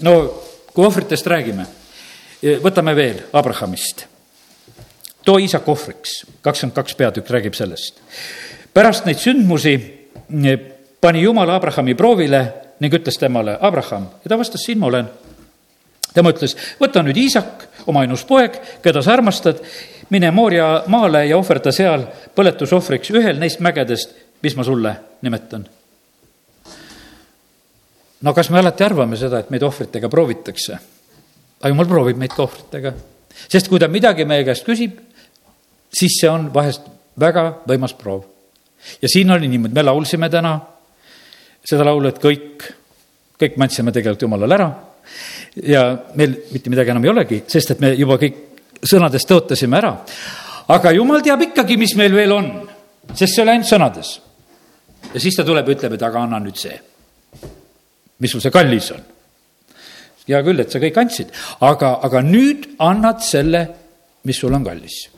[0.06, 0.16] no
[0.74, 1.70] kui ohvritest räägime,
[2.42, 4.08] e, võtame veel Abrahamist.
[5.22, 8.02] too isak ohvriks, kakskümmend kaks peatükk räägib sellest
[8.74, 10.58] pärast neid sündmusi eh,
[11.00, 12.42] pani Jumal Abrahami proovile
[12.80, 15.08] ning ütles temale, Abraham, ja ta vastas, siin ma olen.
[16.14, 19.60] tema ütles, võta nüüd Iisak, oma ainus poeg, keda sa armastad,
[20.10, 25.66] mine Mooria maale ja ohverda seal põletusohvriks ühel neist mägedest, mis ma sulle nimetan.
[28.20, 30.78] no kas me alati arvame seda, et meid ohvritega proovitakse?
[31.60, 32.94] aga jumal proovib meid ka ohvritega,
[33.48, 34.98] sest kui ta midagi meie käest küsib,
[35.92, 36.88] siis see on vahest
[37.20, 38.29] väga võimas proov
[39.02, 40.54] ja siin oli niimoodi, me laulsime täna
[41.64, 42.68] seda laulu, et kõik,
[43.40, 44.70] kõik me andsime tegelikult Jumalale ära
[45.66, 48.38] ja meil mitte midagi enam ei olegi, sest et me juba kõik
[48.86, 49.92] sõnadest tõotasime ära.
[50.68, 52.50] aga Jumal teab ikkagi, mis meil veel on,
[53.12, 54.20] sest see oli ainult sõnades.
[55.14, 56.80] ja siis ta tuleb ja ütleb, et aga anna nüüd see,
[58.18, 59.02] mis sul see kallis on.
[60.28, 63.68] hea küll, et sa kõik andsid, aga, aga nüüd annad selle,
[64.24, 65.08] mis sul on kallis.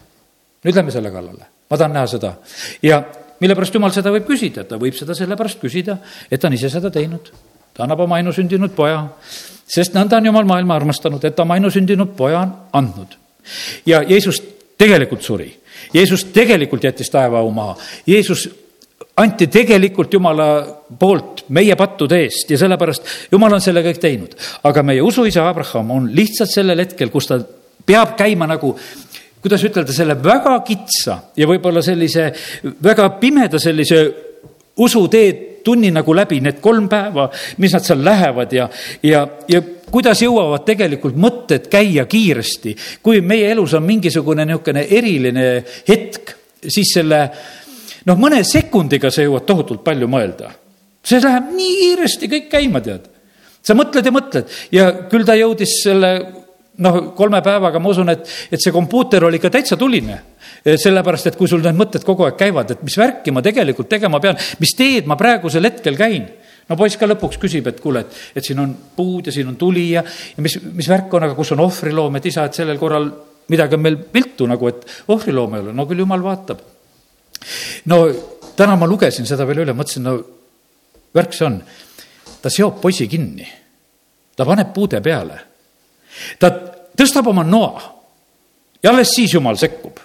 [0.64, 2.36] nüüd lähme selle kallale, ma tahan näha seda
[2.82, 3.02] ja
[3.42, 5.98] mille pärast jumal seda võib küsida, ta võib seda sellepärast küsida,
[6.30, 7.32] et ta on ise seda teinud.
[7.72, 9.00] ta annab oma ainusündinud poja,
[9.66, 13.18] sest nõnda on jumal maailma armastanud, et ta oma ainusündinud poja on andnud.
[13.86, 14.42] ja Jeesus
[14.78, 15.50] tegelikult suri,
[15.94, 17.76] Jeesus tegelikult jättis taevaau maha,
[18.06, 18.48] Jeesus
[19.16, 20.46] anti tegelikult Jumala
[20.98, 24.36] poolt meie pattude eest ja sellepärast Jumal on selle kõik teinud.
[24.64, 27.40] aga meie usuisa Abraham on lihtsalt sellel hetkel, kus ta
[27.86, 28.76] peab käima nagu
[29.42, 32.28] kuidas ütelda, selle väga kitsa ja võib-olla sellise
[32.82, 34.02] väga pimeda sellise
[34.82, 37.28] usuteed tunni nagu läbi need kolm päeva,
[37.62, 38.68] mis nad seal lähevad ja,
[39.06, 39.60] ja, ja
[39.92, 42.76] kuidas jõuavad tegelikult mõtted käia kiiresti.
[43.02, 45.46] kui meie elus on mingisugune niisugune eriline
[45.88, 46.34] hetk,
[46.66, 47.22] siis selle
[48.08, 50.52] noh, mõne sekundiga sa jõuad tohutult palju mõelda.
[51.04, 53.08] see läheb nii kiiresti kõik käima, tead.
[53.62, 56.41] sa mõtled ja mõtled ja küll ta jõudis selle
[56.78, 60.20] noh, kolme päevaga ma usun, et, et see kompuuter oli ikka täitsa tuline.
[60.62, 64.20] sellepärast, et kui sul need mõtted kogu aeg käivad, et mis värki ma tegelikult tegema
[64.22, 66.28] pean, mis teed ma praegusel hetkel käin
[66.68, 69.56] no poiss ka lõpuks küsib, et kuule, et, et siin on puud ja siin on
[69.58, 72.78] tuli ja, ja mis, mis värk on, aga kus on ohvriloom, et isa, et sellel
[72.80, 73.10] korral
[73.50, 76.62] midagi on meil viltu nagu, et ohvriloom ei ole, no küll jumal vaatab.
[77.90, 78.02] no
[78.56, 80.18] täna ma lugesin seda veel üle, mõtlesin, no
[81.14, 81.58] värk see on.
[82.42, 83.48] ta seob poisi kinni,
[84.36, 85.51] ta paneb puude peale
[86.38, 86.52] ta
[86.98, 87.82] tõstab oma noa
[88.82, 90.00] ja alles siis jumal sekkub.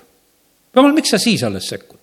[0.75, 1.97] jumal, miks sa siis alles sekkud?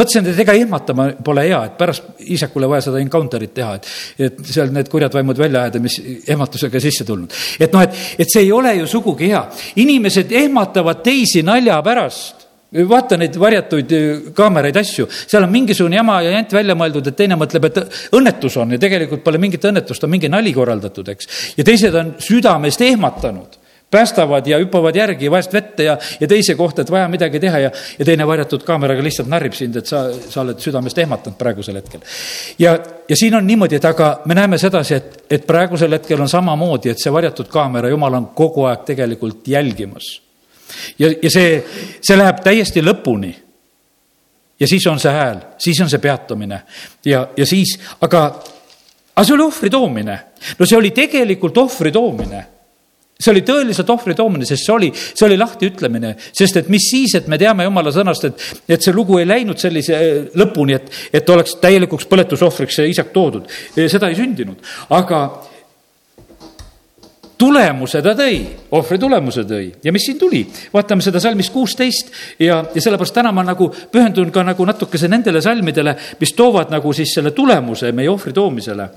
[0.00, 3.88] mõtlesin, et ega ehmatama pole hea, et pärast isakule vaja seda encounter'it teha, et,
[4.26, 5.98] et seal need kurjad vaimud välja ajada, mis
[6.30, 7.34] ehmatusega sisse tulnud.
[7.58, 9.42] et noh, et, et see ei ole ju sugugi hea.
[9.82, 12.39] inimesed ehmatavad teisi nalja pärast
[12.70, 13.94] vaata neid varjatuid
[14.36, 17.80] kaameraid, asju, seal on mingisugune jama ja jant välja mõeldud, et teine mõtleb, et
[18.16, 21.32] õnnetus on ja tegelikult pole mingit õnnetust, on mingi nali korraldatud, eks.
[21.58, 23.58] ja teised on südamest ehmatanud,
[23.90, 27.72] päästavad ja hüppavad järgi vahest vette ja, ja teise kohta, et vaja midagi teha ja,
[27.98, 32.06] ja teine varjatud kaameraga lihtsalt narrib sind, et sa, sa oled südamest ehmatanud praegusel hetkel.
[32.62, 32.78] ja,
[33.08, 36.94] ja siin on niimoodi, et aga me näeme sedasi, et, et praegusel hetkel on samamoodi,
[36.94, 40.20] et see varjatud kaamera, jumal on kogu aeg tegelikult jälgimas
[40.98, 41.58] ja, ja see,
[42.00, 43.32] see läheb täiesti lõpuni.
[44.60, 46.62] ja siis on see hääl, siis on see peatumine
[47.04, 48.24] ja, ja siis, aga,
[49.14, 50.18] aga see oli ohvri toomine.
[50.58, 52.46] no see oli tegelikult ohvri toomine
[53.20, 57.14] see oli tõeliselt ohvri toomine, sest see oli, see oli lahtiütlemine, sest et mis siis,
[57.18, 60.88] et me teame jumala sõnast, et, et see lugu ei läinud sellise äh, lõpuni, et,
[61.20, 63.50] et oleks täielikuks põletusohvriks see isak toodud.
[63.76, 64.64] seda ei sündinud,
[64.96, 65.22] aga
[67.40, 68.38] tulemuse ta tõi,
[68.76, 73.32] ohvri tulemuse tõi ja mis siin tuli, vaatame seda salmis kuusteist ja, ja sellepärast täna
[73.32, 78.10] ma nagu pühendun ka nagu natukese nendele salmidele, mis toovad nagu siis selle tulemuse meie
[78.12, 78.88] ohvri toomisele.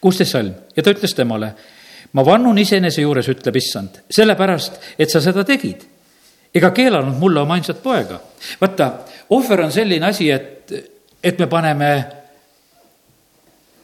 [0.00, 1.54] kuusteist salm ja ta ütles temale
[2.14, 5.90] ma vannun iseenese juures, ütleb issand, sellepärast, et sa seda tegid.
[6.54, 8.20] ega keelanud mulle oma ainsat poega.
[8.60, 8.92] vaata,
[9.30, 10.72] ohver on selline asi, et,
[11.22, 11.90] et me paneme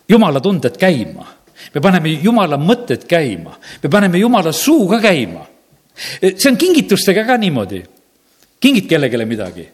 [0.09, 1.27] jumala tunded käima.
[1.75, 5.47] Me paneme jumala mõtted käima, me paneme jumala suu ka käima.
[6.23, 7.83] see on kingitustega ka niimoodi.
[8.61, 9.69] kingid kellelegi midagi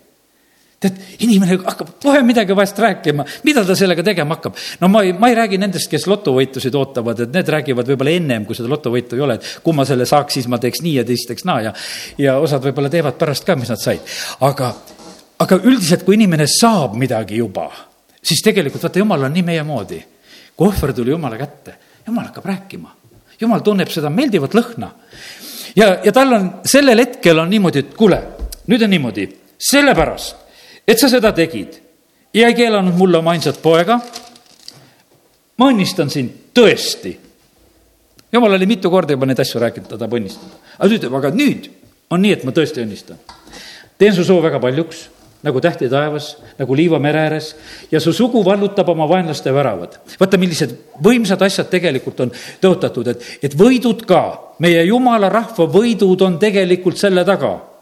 [0.80, 4.56] tead, inimene hakkab kohe midagi vahest rääkima, mida ta sellega tegema hakkab.
[4.80, 8.44] no ma ei, ma ei räägi nendest, kes lotovõitusid ootavad, et need räägivad võib-olla ennem,
[8.48, 11.06] kui seda lotovõitu ei ole, et kui ma selle saaks, siis ma teeks nii ja
[11.08, 11.72] teist teeks naa ja,
[12.20, 14.04] ja osad võib-olla teevad pärast ka, mis nad said.
[14.44, 14.74] aga,
[15.44, 17.70] aga üldiselt, kui inimene saab midagi juba,
[18.20, 20.02] siis tegelikult vaata, jumal on nii meie moodi.
[20.56, 21.74] Kui ohver tuli jumala kätte,
[22.06, 22.94] jumal hakkab rääkima.
[23.40, 24.90] jumal tunneb seda meeldivat lõhna.
[25.76, 28.22] ja, ja tal on, sellel hetkel on niimoodi, et kuule,
[28.66, 30.46] nüüd on niimoodi, sellepärast
[30.86, 31.80] et sa seda tegid
[32.34, 33.98] ja ei keelanud mulle oma ainsat poega.
[35.56, 37.16] ma õnnistan sind tõesti.
[38.32, 40.60] jumal oli mitu korda juba neid asju rääkinud, ta tahab õnnistada.
[40.78, 41.70] aga ütleb, aga nüüd
[42.10, 43.18] on nii, et ma tõesti õnnistan.
[43.98, 45.08] teen su soo väga paljuks,
[45.42, 47.52] nagu tähti taevas, nagu liiva mere ääres
[47.90, 49.98] ja su sugu vallutab oma vaenlaste väravad.
[50.20, 54.22] vaata, millised võimsad asjad tegelikult on tõotatud, et, et võidud ka,
[54.58, 57.75] meie jumala rahva võidud on tegelikult selle taga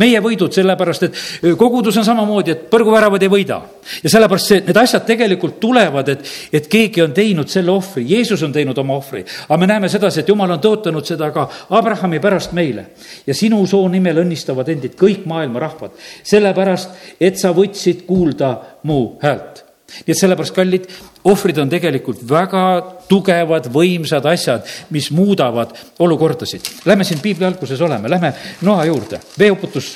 [0.00, 1.18] meie võidud, sellepärast et
[1.58, 3.60] kogudus on samamoodi, et põrguväravad ei võida.
[4.02, 8.42] ja sellepärast see, need asjad tegelikult tulevad, et, et keegi on teinud selle ohvri, Jeesus
[8.42, 9.24] on teinud oma ohvri.
[9.48, 12.86] aga me näeme sedasi, et Jumal on tõotanud seda ka Abrahami pärast meile.
[13.26, 19.18] ja sinu soo nimel õnnistavad endid kõik maailma rahvad, sellepärast et sa võtsid kuulda mu
[19.22, 19.63] häält
[20.04, 20.88] nii et sellepärast, kallid,
[21.30, 22.64] ohvrid on tegelikult väga
[23.08, 26.70] tugevad, võimsad asjad, mis muudavad olukordasid.
[26.88, 28.32] Lähme siin piibli alguses oleme, lähme
[28.66, 29.94] noa juurde, veeuputus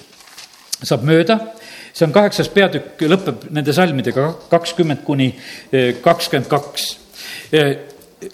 [0.79, 1.39] saab mööda,
[1.93, 6.91] see on kaheksas peatükk, lõpeb nende salmidega kakskümmend kuni eh, kakskümmend kaks.
[7.53, 7.73] Eh,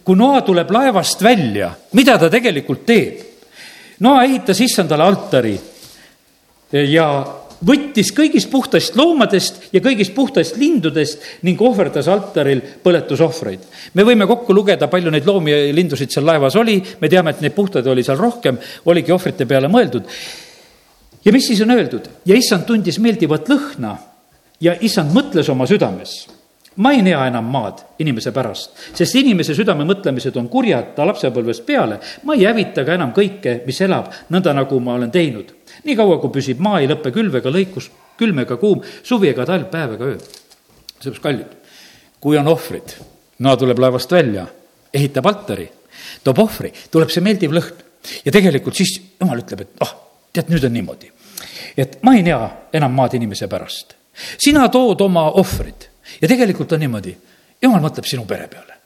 [0.05, 3.22] kui Noa tuleb laevast välja, mida ta tegelikult teeb?
[4.05, 7.09] Noa ehitas issandale altari eh, ja
[7.64, 13.61] võttis kõigist puhtast loomadest ja kõigist puhtast lindudest ning ohverdas altaril põletusohvreid.
[13.94, 17.40] me võime kokku lugeda, palju neid loomi ja lindusid seal laevas oli, me teame, et
[17.40, 20.05] neid puhtaid oli seal rohkem, oligi ohvrite peale mõeldud.
[21.24, 22.09] ja mis siis on öeldud?
[22.27, 23.96] ja issand tundis meeldivat lõhna
[24.61, 26.27] ja issand mõtles oma südames
[26.77, 31.64] ma ei nea enam maad inimese pärast, sest inimese südame mõtlemised on kurjad ta lapsepõlvest
[31.66, 32.00] peale.
[32.24, 36.18] ma ei hävita ka enam kõike, mis elab, nõnda nagu ma olen teinud nii kaua,
[36.22, 39.96] kui püsib maa, ei lõpe külv ega lõikus, külm ega kuum, suvi ega talv, päev
[39.96, 40.18] ega öö.
[41.00, 41.56] seepärast, kallid,
[42.20, 42.94] kui on ohvrid,
[43.44, 44.46] noa tuleb laevast välja,
[44.94, 45.66] ehitab altari,
[46.24, 47.82] toob ohvri, tuleb see meeldiv lõhn.
[48.24, 49.94] ja tegelikult siis jumal ütleb, et ah,
[50.32, 51.10] tead, nüüd on niimoodi,
[51.76, 52.40] et ma ei nea
[52.72, 53.96] enam maad inimese pärast.
[54.38, 55.88] sina tood oma ohvrid
[56.20, 57.16] ja tegelikult on niimoodi,
[57.62, 58.78] jumal mõtleb sinu pere peale.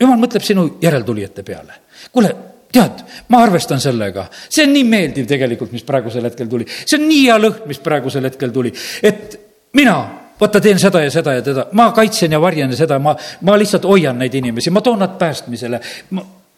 [0.00, 1.80] jumal mõtleb sinu järeltulijate peale.
[2.12, 2.34] kuule
[2.72, 3.02] tead,
[3.32, 7.24] ma arvestan sellega, see on nii meeldiv tegelikult, mis praegusel hetkel tuli, see on nii
[7.24, 8.72] hea lõhn, mis praegusel hetkel tuli,
[9.06, 9.36] et
[9.76, 9.98] mina
[10.40, 13.14] vaata, teen seda ja seda ja teda, ma kaitsen ja varjan ja seda, ma,
[13.46, 15.80] ma lihtsalt hoian neid inimesi, ma toon nad päästmisele.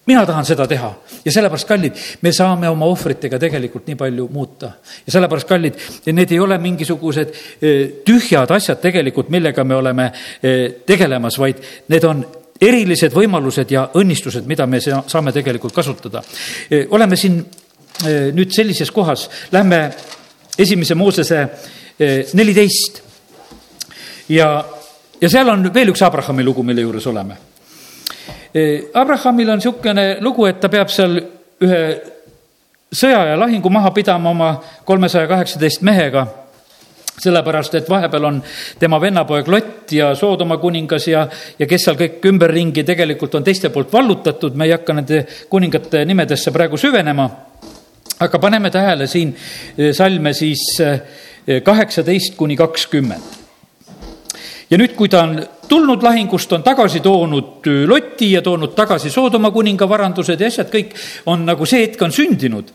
[0.09, 0.89] mina tahan seda teha.
[1.25, 4.71] Ja sellepärast, kallid, me saame oma ohvritega tegelikult nii palju muuta.
[5.07, 5.75] ja sellepärast, kallid,
[6.07, 10.11] need ei ole mingisugused eh, tühjad asjad tegelikult, millega me oleme
[10.43, 12.25] eh, tegelemas, vaid need on
[12.61, 16.23] erilised võimalused ja õnnistused, mida me saame tegelikult kasutada.
[16.71, 19.83] E, oleme siin e, nüüd sellises kohas, lähme
[20.59, 21.43] esimese Moosese
[21.99, 23.03] e, neliteist
[24.35, 24.51] ja,
[25.21, 27.45] ja seal on veel üks Abrahami lugu, mille juures oleme.
[28.95, 31.19] Abrahamil on niisugune lugu, et ta peab seal
[31.63, 31.81] ühe
[32.89, 34.49] sõja ja lahingu maha pidama oma
[34.89, 36.25] kolmesaja kaheksateist mehega
[37.19, 38.41] sellepärast, et vahepeal on
[38.79, 41.27] tema vennapoeg Lott ja Soodoma kuningas ja,
[41.59, 46.05] ja kes seal kõik ümberringi tegelikult on teiste poolt vallutatud, me ei hakka nende kuningate
[46.09, 47.29] nimedesse praegu süvenema.
[48.21, 49.35] aga paneme tähele siin
[49.79, 53.48] eh, salme siis eh, kaheksateist kuni kakskümmend.
[54.71, 59.51] Ja nüüd, kui ta on tulnud lahingust, on tagasi toonud Loti ja toonud tagasi Soodoma
[59.53, 60.95] kuninga varandused ja asjad kõik
[61.29, 62.73] on nagu see hetk on sündinud,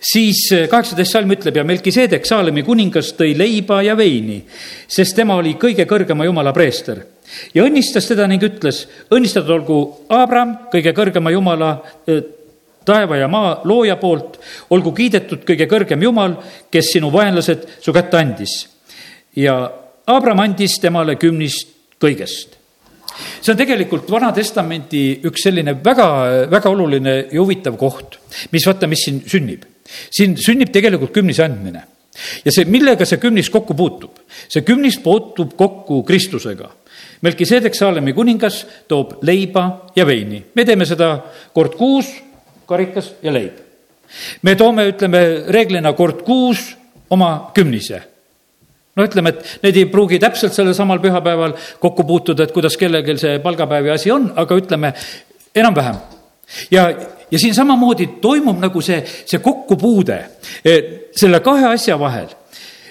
[0.00, 4.40] siis kaheksateist salm ütleb ja Melkiseedek, Saalemi kuningas, tõi leiba ja veini,
[4.88, 7.02] sest tema oli kõige kõrgema jumala preester
[7.54, 9.80] ja õnnistas teda ning ütles, õnnistatud olgu
[10.14, 11.72] Abram, kõige kõrgema jumala
[12.86, 14.38] taeva ja maa looja poolt,
[14.70, 16.36] olgu kiidetud kõige kõrgem Jumal,
[16.70, 18.68] kes sinu vaenlased su kätte andis.
[19.36, 22.54] ja Abram andis temale kümnist kõigest.
[23.40, 26.06] see on tegelikult Vana Testamendi üks selline väga,
[26.52, 28.18] väga oluline ja huvitav koht,
[28.52, 29.64] mis vaata, mis siin sünnib.
[30.10, 31.82] siin sünnib tegelikult kümnise andmine
[32.44, 34.22] ja see, millega see kümnis kokku puutub?
[34.48, 36.70] see kümnis puutub kokku Kristusega
[37.22, 40.44] Melkiseedek Saalemi kuningas toob leiba ja veini.
[40.54, 42.06] me teeme seda kord kuus,
[42.68, 43.58] karikas ja leib.
[44.42, 46.76] me toome, ütleme reeglina kord kuus
[47.10, 48.15] oma kümnise
[48.96, 53.18] no ütleme, et need ei pruugi täpselt sellel samal pühapäeval kokku puutuda, et kuidas kellelgi
[53.20, 54.92] see palgapäev ja asi on, aga ütleme
[55.54, 56.00] enam-vähem.
[56.70, 56.88] ja,
[57.30, 60.18] ja siin samamoodi toimub nagu see, see kokkupuude
[60.64, 60.82] eh,
[61.16, 62.28] selle kahe asja vahel.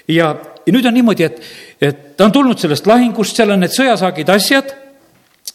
[0.08, 1.42] ja, ja nüüd on niimoodi, et,
[1.82, 4.76] et ta on tulnud sellest lahingust, seal on need sõjasaagid, asjad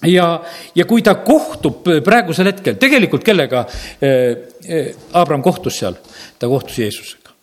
[0.08, 0.28] ja,
[0.74, 3.66] ja kui ta kohtub praegusel hetkel, tegelikult kellega
[4.00, 5.98] eh, eh, Abram kohtus seal?
[6.38, 7.36] ta kohtus Jeesusega.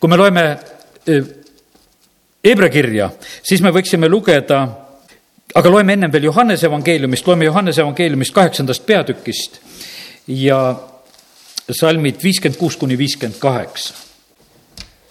[0.00, 0.48] kui me loeme
[2.48, 3.10] Hebra kirja,
[3.44, 4.62] siis me võiksime lugeda,
[5.58, 9.58] aga loeme ennem veel Johannese evangeeliumist, loeme Johannese evangeeliumist kaheksandast peatükist
[10.32, 10.60] ja
[11.68, 13.94] salmid viiskümmend kuus kuni viiskümmend kaheksa.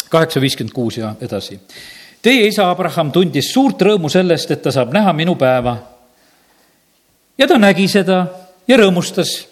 [0.09, 1.59] kaheksa, viiskümmend kuus ja edasi.
[2.21, 5.77] Teie isa Abraham tundis suurt rõõmu sellest, et ta saab näha minu päeva.
[7.37, 8.27] ja ta nägi seda
[8.67, 9.45] ja rõõmustas.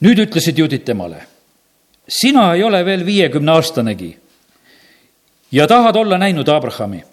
[0.00, 1.22] nüüd ütlesid juudid temale,
[2.08, 4.21] sina ei ole veel viiekümne aastanegi
[5.52, 7.04] ja tahad olla näinud Abrahami.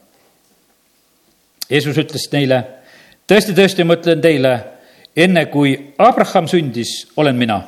[1.70, 2.64] Jeesus ütles neile,
[3.30, 4.54] tõesti, tõesti, ma ütlen teile,
[5.16, 7.62] enne kui Abraham sündis, olen mina.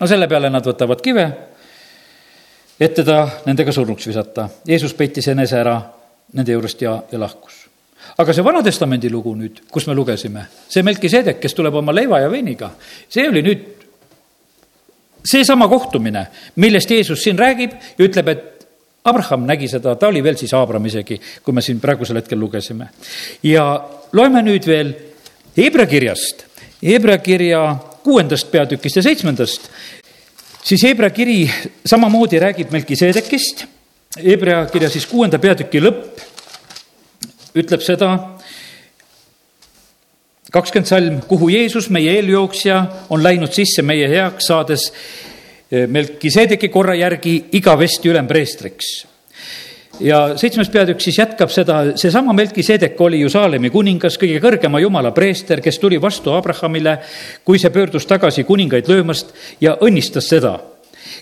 [0.00, 1.24] no selle peale nad võtavad kive,
[2.80, 4.48] et teda nendega surnuks visata.
[4.68, 5.76] Jeesus peitis enese ära
[6.32, 7.68] nende juurest ja, ja lahkus.
[8.18, 12.30] aga see Vana-testamendi lugu nüüd, kus me lugesime, see Melkisedek, kes tuleb oma leiva ja
[12.30, 12.70] veiniga,
[13.08, 13.68] see oli nüüd
[15.24, 18.61] seesama kohtumine, millest Jeesus siin räägib ja ütleb, et
[19.04, 22.88] Abraham nägi seda, ta oli veel siis Abram isegi, kui me siin praegusel hetkel lugesime.
[23.42, 23.64] ja
[24.12, 24.92] loeme nüüd veel
[25.56, 26.46] Hebra kirjast,
[26.82, 27.62] Hebra kirja
[28.02, 29.68] kuuendast peatükist ja seitsmendast,
[30.64, 31.50] siis Hebra kiri
[31.86, 33.64] samamoodi räägib Melkiseedekist,
[34.22, 36.22] Hebra kirja siis kuuenda peatüki lõpp
[37.58, 38.14] ütleb seda,
[40.52, 42.78] kakskümmend salm, kuhu Jeesus, meie eeljooksja,
[43.10, 44.88] on läinud sisse meie heaks, saades
[45.72, 48.90] Melkiseedeki korra järgi igavesti ülempreestriks
[50.00, 55.12] ja seitsmes peatükk siis jätkab seda, seesama Melkisedek oli ju Saalemi kuningas, kõige kõrgema jumala
[55.14, 56.98] preester, kes tuli vastu Abrahamile,
[57.44, 60.56] kui see pöördus tagasi kuningaid löömast ja õnnistas seda,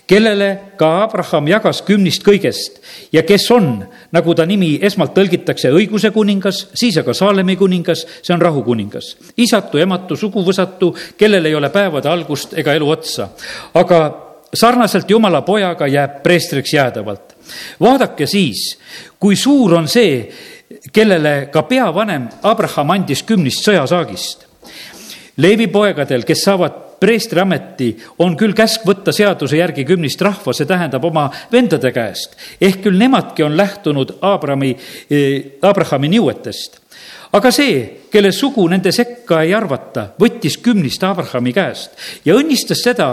[0.07, 2.79] kellele ka Abraham jagas kümnist kõigest
[3.13, 3.73] ja kes on,
[4.11, 9.15] nagu ta nimi esmalt tõlgitakse, õiguse kuningas, siis aga Saalemi kuningas, see on rahukuningas.
[9.37, 13.29] isatu, ematu, suguvõsatu, kellel ei ole päevade algust ega elu otsa.
[13.73, 17.35] aga sarnaselt Jumala pojaga jääb preestriks jäädavalt.
[17.81, 18.77] vaadake siis,
[19.19, 20.29] kui suur on see,
[20.93, 24.47] kellele ka peavanem Abraham andis kümnist sõjasaagist.
[25.37, 31.05] Leevi poegadel, kes saavad preestriameti, on küll käsk võtta seaduse järgi kümnist rahva, see tähendab
[31.05, 32.35] oma vendade käest.
[32.61, 34.77] ehk küll nemadki on lähtunud Abrami,
[35.09, 36.80] eh, Abrahami nõuetest
[37.31, 37.79] aga see,
[38.11, 43.09] kelle sugu nende sekka ei arvata, võttis kümnist Abrahami käest ja õnnistas seda,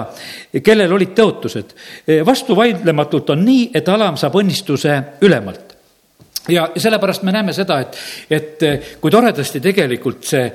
[0.64, 1.74] kellel olid tõotused.
[2.26, 5.67] vastuvaidlematult on nii, et alam saab õnnistuse ülemalt
[6.48, 7.96] ja sellepärast me näeme seda, et,
[8.30, 8.66] et
[9.00, 10.50] kui toredasti tegelikult see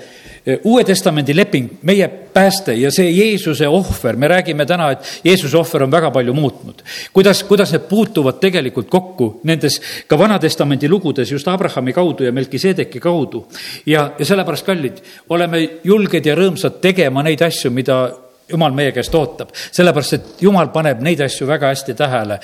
[0.67, 5.85] Uue Testamendi leping, meie pääste ja see Jeesuse ohver, me räägime täna, et Jeesuse ohver
[5.85, 6.81] on väga palju muutnud.
[7.13, 12.99] kuidas, kuidas need puutuvad tegelikult kokku nendes ka Vana-testamendi lugudes just Abrahami kaudu ja Melkiseedeki
[12.99, 13.47] kaudu.
[13.85, 18.09] ja, ja sellepärast, kallid, oleme julged ja rõõmsad tegema neid asju, mida
[18.53, 22.39] jumal meie käest ootab, sellepärast et jumal paneb neid asju väga hästi tähele.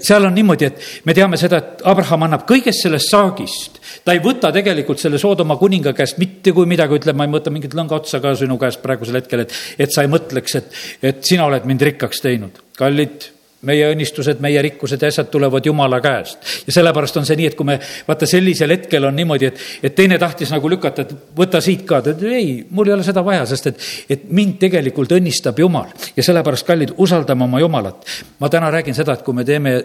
[0.00, 3.80] seal on niimoodi, et me teame seda, et Abraham annab kõigest sellest saagist.
[4.04, 7.52] ta ei võta tegelikult selle Soodoma kuninga käest mitte kui midagi, ütleb, ma ei võta
[7.54, 11.22] mingit lõnga otsa ka sinu käest praegusel hetkel, et, et sa ei mõtleks, et, et
[11.26, 12.62] sina oled mind rikkaks teinud.
[12.78, 13.30] kallid
[13.68, 16.38] meie õnnistused, meie rikkused ja asjad tulevad Jumala käest.
[16.66, 19.94] ja sellepärast on see nii, et kui me vaata sellisel hetkel on niimoodi, et, et
[19.94, 23.24] teine tahtis nagu lükata, et võta siit ka, ta ütleb ei, mul ei ole seda
[23.24, 28.06] vaja, sest et, et mind tegelikult õnnistab Jumal ja sellepärast, kallid, usaldame oma Jumalat.
[28.40, 29.78] ma täna räägin seda, et kui me teeme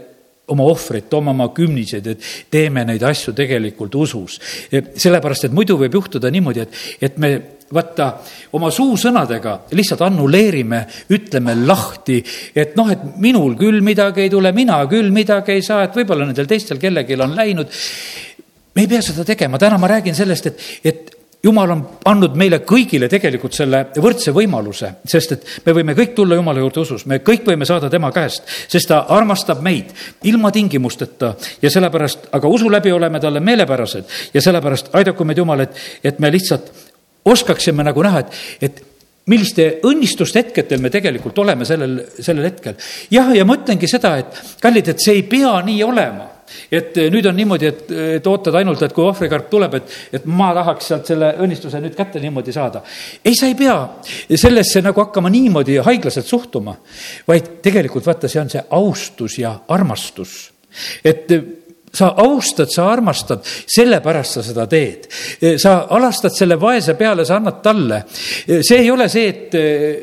[0.48, 4.40] oma ohvrit, toome oma kümniseid, et teeme neid asju tegelikult usus.
[4.72, 7.32] sellepärast, et muidu võib juhtuda niimoodi, et, et me
[7.74, 8.08] vaata,
[8.56, 10.82] oma suusõnadega lihtsalt annuleerime,
[11.14, 12.22] ütleme lahti,
[12.56, 16.28] et noh, et minul küll midagi ei tule, mina küll midagi ei saa, et võib-olla
[16.28, 17.68] nendel teistel kellelgi on läinud.
[18.76, 21.17] me ei pea seda tegema, täna ma räägin sellest, et, et
[21.48, 26.38] jumal on andnud meile kõigile tegelikult selle võrdse võimaluse, sest et me võime kõik tulla
[26.38, 29.94] Jumala juurde usus, me kõik võime saada tema käest, sest ta armastab meid
[30.28, 35.66] ilma tingimusteta ja sellepärast, aga usu läbi oleme talle meelepärased ja sellepärast aidaku meid Jumal,
[35.68, 36.72] et, et me lihtsalt
[37.28, 38.84] oskaksime nagu näha, et, et
[39.28, 42.78] milliste õnnistuste hetkedel me tegelikult oleme sellel, sellel hetkel.
[43.12, 46.37] jah, ja ma ütlengi seda, et kallid, et see ei pea nii olema
[46.72, 50.52] et nüüd on niimoodi, et, et ootad ainult, et kui ohvrikarp tuleb, et, et ma
[50.58, 52.84] tahaks sealt selle õnnistuse nüüd kätte niimoodi saada.
[53.24, 53.78] ei, sa ei pea
[54.36, 56.76] sellesse nagu hakkama niimoodi haiglaselt suhtuma,
[57.28, 60.52] vaid tegelikult vaata, see on see austus ja armastus.
[61.04, 61.32] et
[61.94, 65.08] sa austad, sa armastad, sellepärast sa seda teed.
[65.58, 68.04] sa alastad selle vaese peale, sa annad talle.
[68.62, 69.56] see ei ole see, et,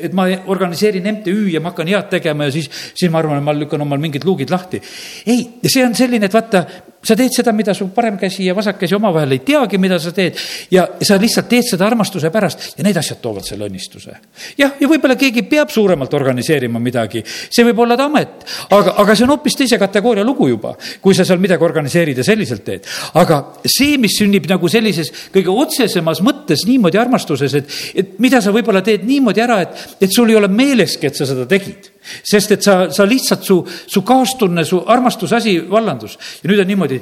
[0.07, 3.45] et ma organiseerin MTÜ ja ma hakkan head tegema ja siis, siis ma arvan, et
[3.45, 4.81] ma lükkan omal mingid luugid lahti.
[5.25, 6.65] ei, see on selline, et vaata,
[7.05, 10.11] sa teed seda, mida su parem käsi ja vasak käsi omavahel ei teagi, mida sa
[10.15, 10.37] teed.
[10.71, 14.17] ja sa lihtsalt teed seda armastuse pärast ja need asjad toovad selle õnnistuse.
[14.57, 19.15] jah, ja võib-olla keegi peab suuremalt organiseerima midagi, see võib olla ta amet, aga, aga
[19.15, 22.87] see on hoopis teise kategooria lugu juba, kui sa seal midagi organiseerid ja selliselt teed.
[23.21, 28.53] aga see, mis sünnib nagu sellises kõige otsesemas mõttes niimoodi armastuses, et, et mida sa
[28.55, 32.55] võib-olla teed niimoodi ära, et, et sul ei ole meeleski, et sa seda tegid sest
[32.55, 36.17] et sa, sa lihtsalt, su, su kaastunne, su armastusasi vallandus.
[36.43, 36.99] ja nüüd on niimoodi,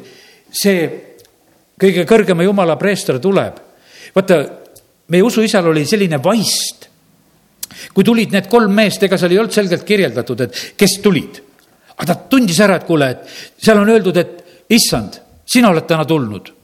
[0.53, 0.87] see
[1.79, 3.59] kõige kõrgema jumala preester tuleb.
[4.15, 4.39] vaata,
[5.07, 6.89] meie usuisal oli selline vaist.
[7.93, 11.41] kui tulid need kolm meest, ega seal ei olnud selgelt kirjeldatud, et kes tulid.
[11.97, 16.05] aga ta tundis ära, et kuule, et seal on öeldud, et issand, sina oled täna
[16.05, 16.62] tulnud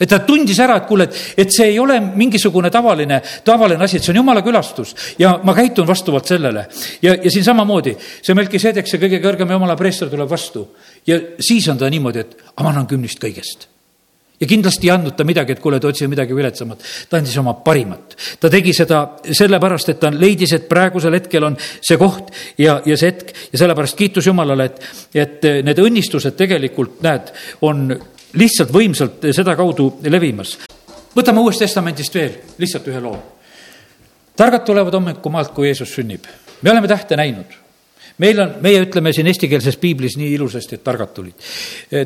[0.00, 4.00] et ta tundis ära, et kuule, et, et see ei ole mingisugune tavaline, tavaline asi,
[4.00, 6.66] et see on jumala külastus ja ma käitun vastavalt sellele.
[7.02, 10.66] ja, ja siin samamoodi see Melkisedek, see kõige kõrgem jumala preester tuleb vastu
[11.06, 13.68] ja siis on ta niimoodi, et ma annan kümnist kõigest
[14.40, 16.82] ja kindlasti ei andnud ta midagi, et kuule, et otsi midagi viletsamat.
[17.08, 18.16] ta andis oma parimat.
[18.40, 22.96] ta tegi seda sellepärast, et ta leidis, et praegusel hetkel on see koht ja, ja
[22.96, 24.82] see hetk ja sellepärast kiitus Jumalale, et,
[25.14, 27.30] et need õnnistused tegelikult, näed,
[27.62, 27.86] on
[28.38, 30.58] lihtsalt võimsalt sedakaudu levimas.
[31.14, 33.18] võtame Uuest Testamendist veel lihtsalt ühe loo.
[34.36, 36.24] targad tulevad hommikumaalt, kui Jeesus sünnib.
[36.62, 37.54] me oleme tähte näinud.
[38.18, 41.34] meil on, meie ütleme siin eestikeelses piiblis nii ilusasti, et targad tulid.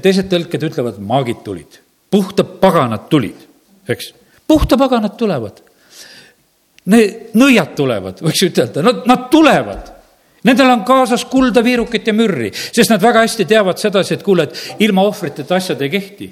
[0.03, 3.47] teised tõlked ütlevad, maagid tulid, puhta paganad tulid,
[3.89, 4.15] eks.
[4.47, 5.65] puhta paganad tulevad.
[6.89, 9.98] Need nõiad tulevad, võiks ütelda, nad, nad tulevad
[10.45, 14.47] Nendel on kaasas kulda, viirukit ja mürri, sest nad väga hästi teavad sedasi, et kuule,
[14.47, 16.29] et ilma ohvriteta asjad ei kehti.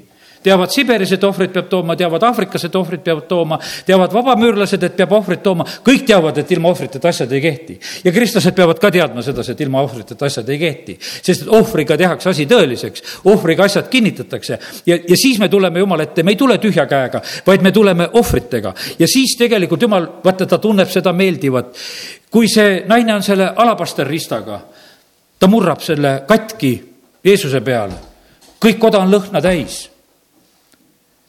[0.46, 4.92] Teavad Siberis, et ohvrit peab tooma, teavad Aafrikas, et ohvrit peavad tooma, teavad vabamüürlased, et
[4.94, 7.78] peab ohvrit tooma, kõik teavad, et ilma ohvriteta asjad ei kehti.
[8.04, 12.30] ja kristlased peavad ka teadma sedasi, et ilma ohvriteta asjad ei kehti, sest ohvriga tehakse
[12.30, 13.02] asi tõeliseks,
[13.32, 14.58] ohvriga asjad kinnitatakse.
[14.86, 18.06] Ja, ja siis me tuleme Jumala ette, me ei tule tühja käega, vaid me tuleme
[18.12, 18.74] ohvritega.
[18.98, 21.74] Ja siis tegelikult Jumal, vaata, ta tunneb seda meeldivat
[22.36, 24.58] kui see naine on selle alapasterristaga,
[25.40, 26.72] ta murrab selle katki
[27.24, 27.96] Jeesuse peale,
[28.60, 29.86] kõik koda on lõhna täis.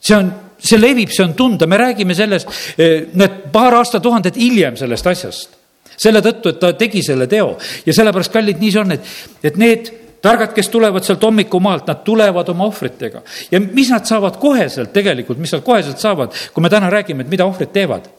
[0.03, 0.27] see on,
[0.59, 5.55] see levib, see on tunda, me räägime sellest, eh, need paar aastatuhandet hiljem sellest asjast.
[5.97, 9.07] selle tõttu, et ta tegi selle teo ja sellepärast, kallid, nii see on, et,
[9.43, 9.89] et need
[10.21, 13.21] targad, kes tulevad sealt hommikumaalt, nad tulevad oma ohvritega.
[13.51, 17.29] ja mis nad saavad koheselt tegelikult, mis nad koheselt saavad, kui me täna räägime, et
[17.29, 18.11] mida ohvrid teevad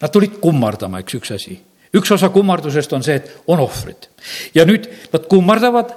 [0.00, 1.60] Nad tulid kummardama, eks üks asi.
[1.96, 4.08] üks osa kummardusest on see, et on ohvrid.
[4.54, 5.94] ja nüüd nad kummardavad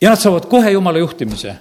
[0.00, 1.54] ja nad saavad kohe jumala juhtimise.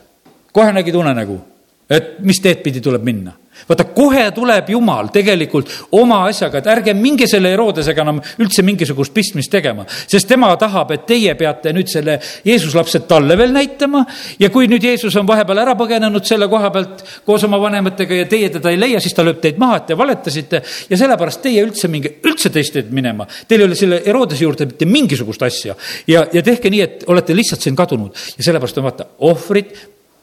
[0.51, 1.41] kohe nägid unenägu,
[1.89, 3.35] et mis teed pidi tuleb minna?
[3.67, 9.13] Vaata, kohe tuleb Jumal tegelikult oma asjaga, et ärge minge selle Herodesega enam üldse mingisugust
[9.15, 14.03] pistmist tegema, sest tema tahab, et teie peate nüüd selle Jeesuslapse talle veel näitama
[14.39, 18.29] ja kui nüüd Jeesus on vahepeal ära põgenenud selle koha pealt koos oma vanematega ja
[18.29, 21.65] teie teda ei leia, siis ta lööb teid maha, et te valetasite ja sellepärast teie
[21.65, 23.27] üldse minge, üldse teist teed minema.
[23.47, 25.75] Teil ei ole selle Herodese juurde mitte mingisugust asja.
[26.07, 28.15] Ja, ja tehke nii, et olete lihtsalt siin kadunud.
[28.37, 29.75] Ja sellepärast on vaata, ohvrid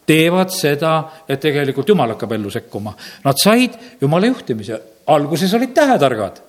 [0.07, 0.97] teevad seda,
[1.29, 2.95] et tegelikult Jumal hakkab ellu sekkuma.
[3.25, 6.43] Nad said Jumala juhtimise, alguses olid tähetargad.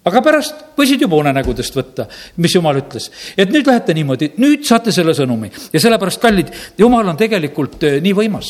[0.00, 2.06] aga pärast võisid juba unenägudest võtta,
[2.40, 3.10] mis jumal ütles.
[3.36, 6.48] et nüüd lähete niimoodi, nüüd saate selle sõnumi ja sellepärast, kallid,
[6.78, 8.48] jumal on tegelikult eh, nii võimas.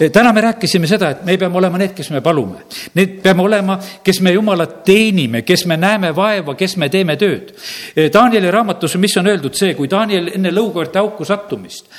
[0.00, 2.64] Eh, täna me rääkisime seda, et me peame olema need, kes me palume.
[2.94, 7.52] Need peame olema, kes me Jumalat teenime, kes me näeme vaeva, kes me teeme tööd.
[7.94, 11.92] Eh, Danieli raamatus, mis on öeldud see, kui Daniel enne lõukoerte auku sattumist,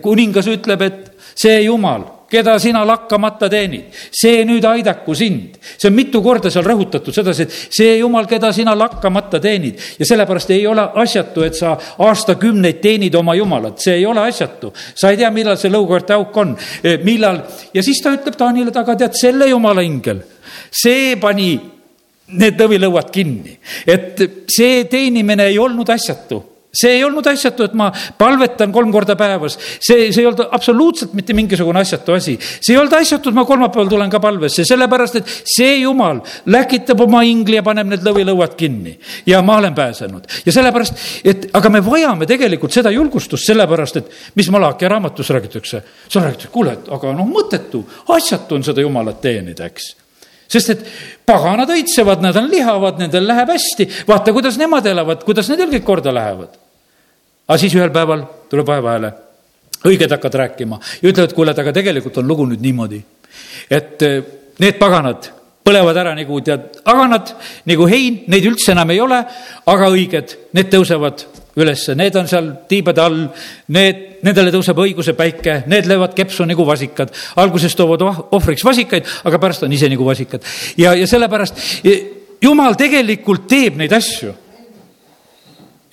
[0.00, 5.58] kuningas ütleb, et see Jumal keda sina lakkamata teenid, see nüüd aidaku sind.
[5.78, 9.78] see on mitu korda seal rõhutatud sedasi, et see jumal, keda sina lakkamata teenid.
[9.98, 11.74] Ja sellepärast ei ole asjatu, et sa
[12.06, 14.72] aastakümneid teenid oma jumalat, see ei ole asjatu.
[14.94, 17.42] sa ei tea, millal see lõukoerte auk on, e, millal
[17.74, 20.22] ja siis ta ütleb Taanile taga, tead, selle jumala ingel,
[20.72, 21.52] see pani
[22.34, 24.18] need lõvilõuad kinni, et
[24.50, 26.42] see teenimine ei olnud asjatu
[26.74, 31.14] see ei olnud asjatu, et ma palvetan kolm korda päevas, see, see ei olnud absoluutselt
[31.16, 32.36] mitte mingisugune asjatu asi.
[32.40, 36.20] see ei olnud asjatu, et ma kolmapäeval tulen ka palvesse, sellepärast et see jumal
[36.50, 38.96] läkitab oma ingli ja paneb need lõvilõuad kinni.
[39.26, 40.26] Ja ma olen pääsenud.
[40.46, 45.82] ja sellepärast, et aga me vajame tegelikult seda julgustust, sellepärast et mis Malachi raamatus räägitakse,
[46.08, 49.94] seal räägitakse, kuule, et aga noh, mõttetu, asjatu on seda jumalat teenida, eks.
[50.54, 50.82] Sest et
[51.26, 55.86] paganad õitsevad, nad on lihavad, nendel läheb hästi, vaata, kuidas nemad elavad, kuidas nendel kõik
[55.88, 56.63] korda lähevad
[57.48, 59.12] aga siis ühel päeval tuleb vaevahääle,
[59.84, 63.00] õiged hakkavad rääkima ja ütlevad, kuule, et aga tegelikult on lugu nüüd niimoodi,
[63.70, 64.20] et eh,
[64.62, 65.30] need paganad
[65.64, 67.32] põlevad ära nagu tead, aganad
[67.68, 69.22] nagu hein, neid üldse enam ei ole,
[69.72, 71.24] aga õiged, need tõusevad
[71.56, 73.20] ülesse, need on seal tiibade all,
[73.72, 77.12] need, nendele tõuseb õiguse päike, need löövad kepsu nagu vasikad.
[77.40, 80.42] alguses toovad ohvriks vasikaid, aga pärast on ise nagu vasikad.
[80.76, 81.84] ja, ja sellepärast
[82.42, 84.34] jumal tegelikult teeb neid asju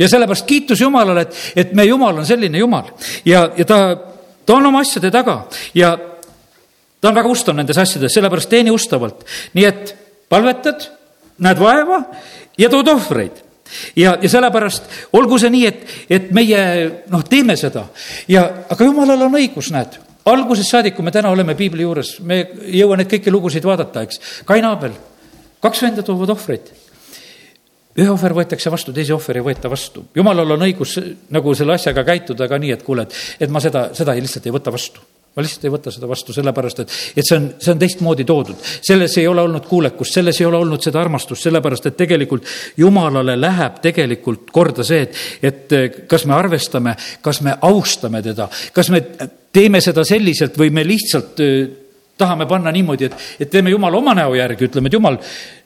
[0.02, 2.90] ja sellepärast kiitus Jumalale, et, et meie Jumal on selline Jumal.
[3.26, 3.82] Ja, ja ta,
[4.46, 5.44] ta on oma asjade taga.
[5.78, 5.94] Ja
[7.02, 9.26] ta on väga ustav nendes asjades, sellepärast teeni ustavalt.
[9.54, 9.96] nii et
[10.30, 10.88] palvetad,
[11.42, 12.04] näed vaeva
[12.58, 13.44] ja tood ohvreid.
[13.96, 16.64] Ja, ja sellepärast olgu see nii, et, et meie
[17.12, 17.86] noh, teeme seda.
[18.28, 20.00] Ja, aga jumalal on õigus, näed.
[20.28, 24.04] Algusest saadik, kui me täna oleme piibli juures, me ei jõua neid kõiki lugusid vaadata,
[24.06, 24.20] eks.
[24.46, 24.94] Kain Aabel,
[25.64, 26.70] kaks venda toovad ohvreid
[28.00, 30.06] ühe ohver võetakse vastu, teise ohver ei võeta vastu.
[30.16, 30.98] jumalal on õigus
[31.30, 33.18] nagu selle asjaga käituda ka nii, et kuule, et,
[33.48, 36.82] et ma seda, seda lihtsalt ei võta vastu ma lihtsalt ei võta seda vastu, sellepärast
[36.84, 38.66] et, et see on, see on teistmoodi toodud.
[38.84, 42.48] selles ei ole olnud kuulekust, selles ei ole olnud seda armastust, sellepärast et tegelikult
[42.80, 48.92] jumalale läheb tegelikult korda see, et, et kas me arvestame, kas me austame teda, kas
[48.92, 49.06] me
[49.52, 51.40] teeme seda selliselt või me lihtsalt
[52.22, 55.18] tahame panna niimoodi, et, et teeme Jumala oma näo järgi, ütleme, et Jumal,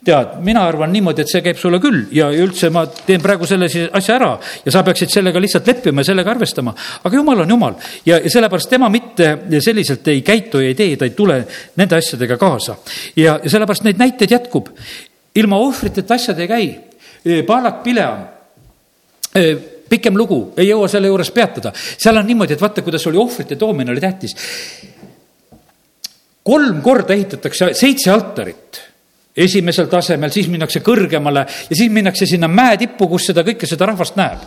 [0.06, 3.68] tead, mina arvan niimoodi, et see käib sulle küll ja üldse ma teen praegu selle
[3.68, 4.32] asja ära
[4.66, 6.76] ja sa peaksid sellega lihtsalt leppima ja sellega arvestama.
[7.04, 7.76] aga Jumal on Jumal
[8.06, 11.42] ja, ja sellepärast tema mitte selliselt ei käitu ja ei tee, ta ei tule
[11.76, 12.78] nende asjadega kaasa.
[13.16, 14.70] ja, ja sellepärast neid näiteid jätkub.
[15.36, 16.68] ilma ohvriteta asjad ei käi.
[17.48, 18.28] Palak Pileam
[19.90, 21.72] pikem lugu, ei jõua selle juures peatada.
[21.76, 24.36] seal on niimoodi, et vaata, kuidas oli ohvrite toomine oli tähtis
[26.46, 28.82] kolm korda ehitatakse seitse altarit
[29.36, 33.90] esimesel tasemel, siis minnakse kõrgemale ja siis minnakse sinna mäe tippu, kus seda kõike, seda
[33.90, 34.46] rahvast näeb.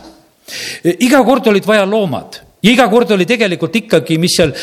[0.97, 4.53] iga kord olid vaja loomad ja iga kord oli tegelikult ikkagi, mis seal,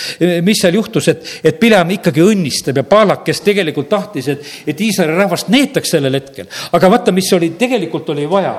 [0.43, 4.81] mis seal juhtus, et, et Pileam ikkagi õnnistab ja Paalak, kes tegelikult tahtis, et, et
[4.81, 6.51] Iisraeli rahvast neetaks sellel hetkel.
[6.73, 8.57] aga vaata, mis oli, tegelikult oli vaja,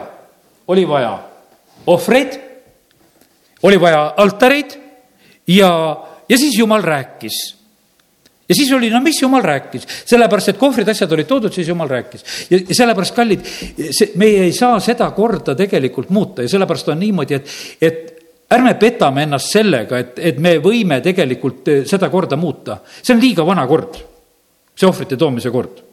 [0.68, 1.14] oli vaja
[1.88, 2.40] ohvreid,
[3.64, 4.80] oli vaja altareid
[5.48, 5.70] ja,
[6.30, 7.57] ja siis Jumal rääkis
[8.50, 11.90] ja siis oli, no mis jumal rääkis, sellepärast et kohvrid, asjad olid toodud, siis jumal
[11.90, 12.26] rääkis.
[12.50, 13.48] ja, sellepärast, kallid,
[13.92, 18.14] see, meie ei saa seda korda tegelikult muuta ja sellepärast on niimoodi, et, et
[18.56, 22.80] ärme petame ennast sellega, et, et me võime tegelikult eh, seda korda muuta.
[23.02, 24.00] see on liiga vana kord,
[24.76, 25.84] see ohvrite toomise kord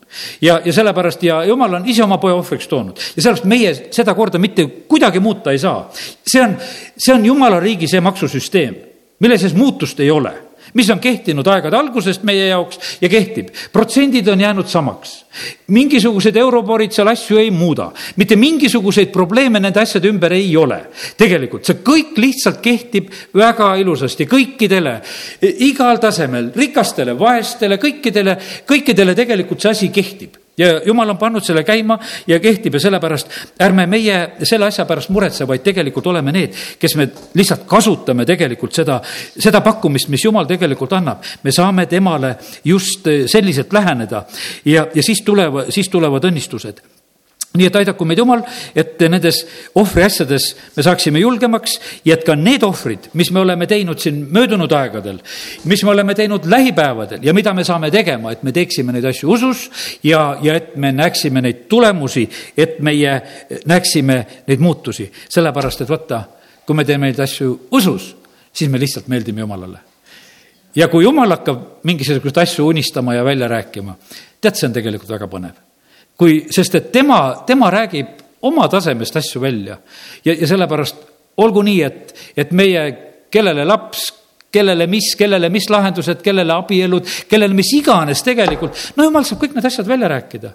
[0.40, 4.14] ja, ja sellepärast ja jumal on ise oma poja ohvriks toonud ja sellepärast meie seda
[4.14, 5.90] korda mitte kuidagi muuta ei saa.
[6.26, 6.56] see on,
[6.96, 8.76] see on jumala riigi see maksusüsteem,
[9.18, 10.34] mille sees muutust ei ole
[10.74, 13.48] mis on kehtinud aegade algusest meie jaoks ja kehtib.
[13.72, 15.24] protsendid on jäänud samaks.
[15.66, 20.80] mingisugused euroborid seal asju ei muuda, mitte mingisuguseid probleeme nende asjade ümber ei ole.
[21.16, 25.00] tegelikult see kõik lihtsalt kehtib väga ilusasti kõikidele,
[25.42, 31.64] igal tasemel, rikastele, vaestele, kõikidele, kõikidele tegelikult see asi kehtib ja jumal on pannud selle
[31.64, 33.30] käima ja kehtib ja sellepärast
[33.62, 38.74] ärme meie selle asja pärast muretse, vaid tegelikult oleme need, kes me lihtsalt kasutame tegelikult
[38.74, 39.00] seda,
[39.38, 41.22] seda pakkumist, mis jumal tegelikult annab.
[41.42, 44.24] me saame temale just selliselt läheneda
[44.64, 46.93] ja, ja siis tulevad, siis tulevad õnnistused
[47.54, 48.40] nii et aidaku meid Jumal,
[48.74, 49.36] et nendes
[49.78, 51.76] ohvriasjades me saaksime julgemaks
[52.06, 55.20] ja et ka need ohvrid, mis me oleme teinud siin möödunud aegadel,
[55.70, 59.30] mis me oleme teinud lähipäevadel ja mida me saame tegema, et me teeksime neid asju
[59.36, 59.68] usus
[60.02, 62.24] ja, ja et me näeksime neid tulemusi,
[62.58, 63.20] et meie
[63.70, 64.16] näeksime
[64.48, 65.06] neid muutusi.
[65.28, 66.24] sellepärast, et vaata,
[66.66, 68.16] kui me teeme neid asju usus,
[68.52, 69.78] siis me lihtsalt meeldime Jumalale.
[70.74, 73.94] ja kui Jumal hakkab mingisuguseid asju unistama ja välja rääkima,
[74.40, 75.62] tead, see on tegelikult väga põnev
[76.18, 79.78] kui, sest et tema, tema räägib oma tasemest asju välja.
[80.24, 80.96] Ja, ja sellepärast
[81.42, 82.84] olgu nii, et, et meie,
[83.32, 84.08] kellele laps,
[84.54, 89.56] kellele mis, kellele mis lahendused, kellele abielud, kellele mis iganes tegelikult, no jumal saab kõik
[89.56, 90.54] need asjad välja rääkida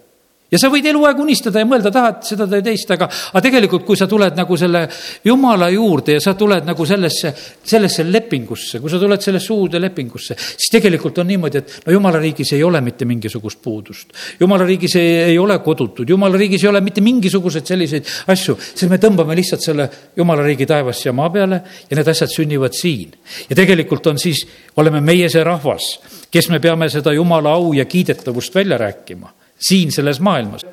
[0.52, 3.98] ja sa võid eluaeg unistada ja mõelda, tahad seda või teist, aga, aga tegelikult, kui
[4.00, 4.82] sa tuled nagu selle
[5.26, 7.34] jumala juurde ja sa tuled nagu sellesse,
[7.70, 12.22] sellesse lepingusse, kui sa tuled sellesse uude lepingusse, siis tegelikult on niimoodi, et no jumala
[12.22, 14.14] riigis ei ole mitte mingisugust puudust.
[14.40, 18.90] jumala riigis ei, ei ole kodutud, jumala riigis ei ole mitte mingisuguseid selliseid asju, siis
[18.90, 23.14] me tõmbame lihtsalt selle jumala riigi taevast siia maa peale ja need asjad sünnivad siin.
[23.50, 24.48] ja tegelikult on siis,
[24.78, 26.00] oleme meie see rahvas,
[26.32, 30.66] kes me peame seda jumala au ja kiidetavust välja rääkima siin selles maailmas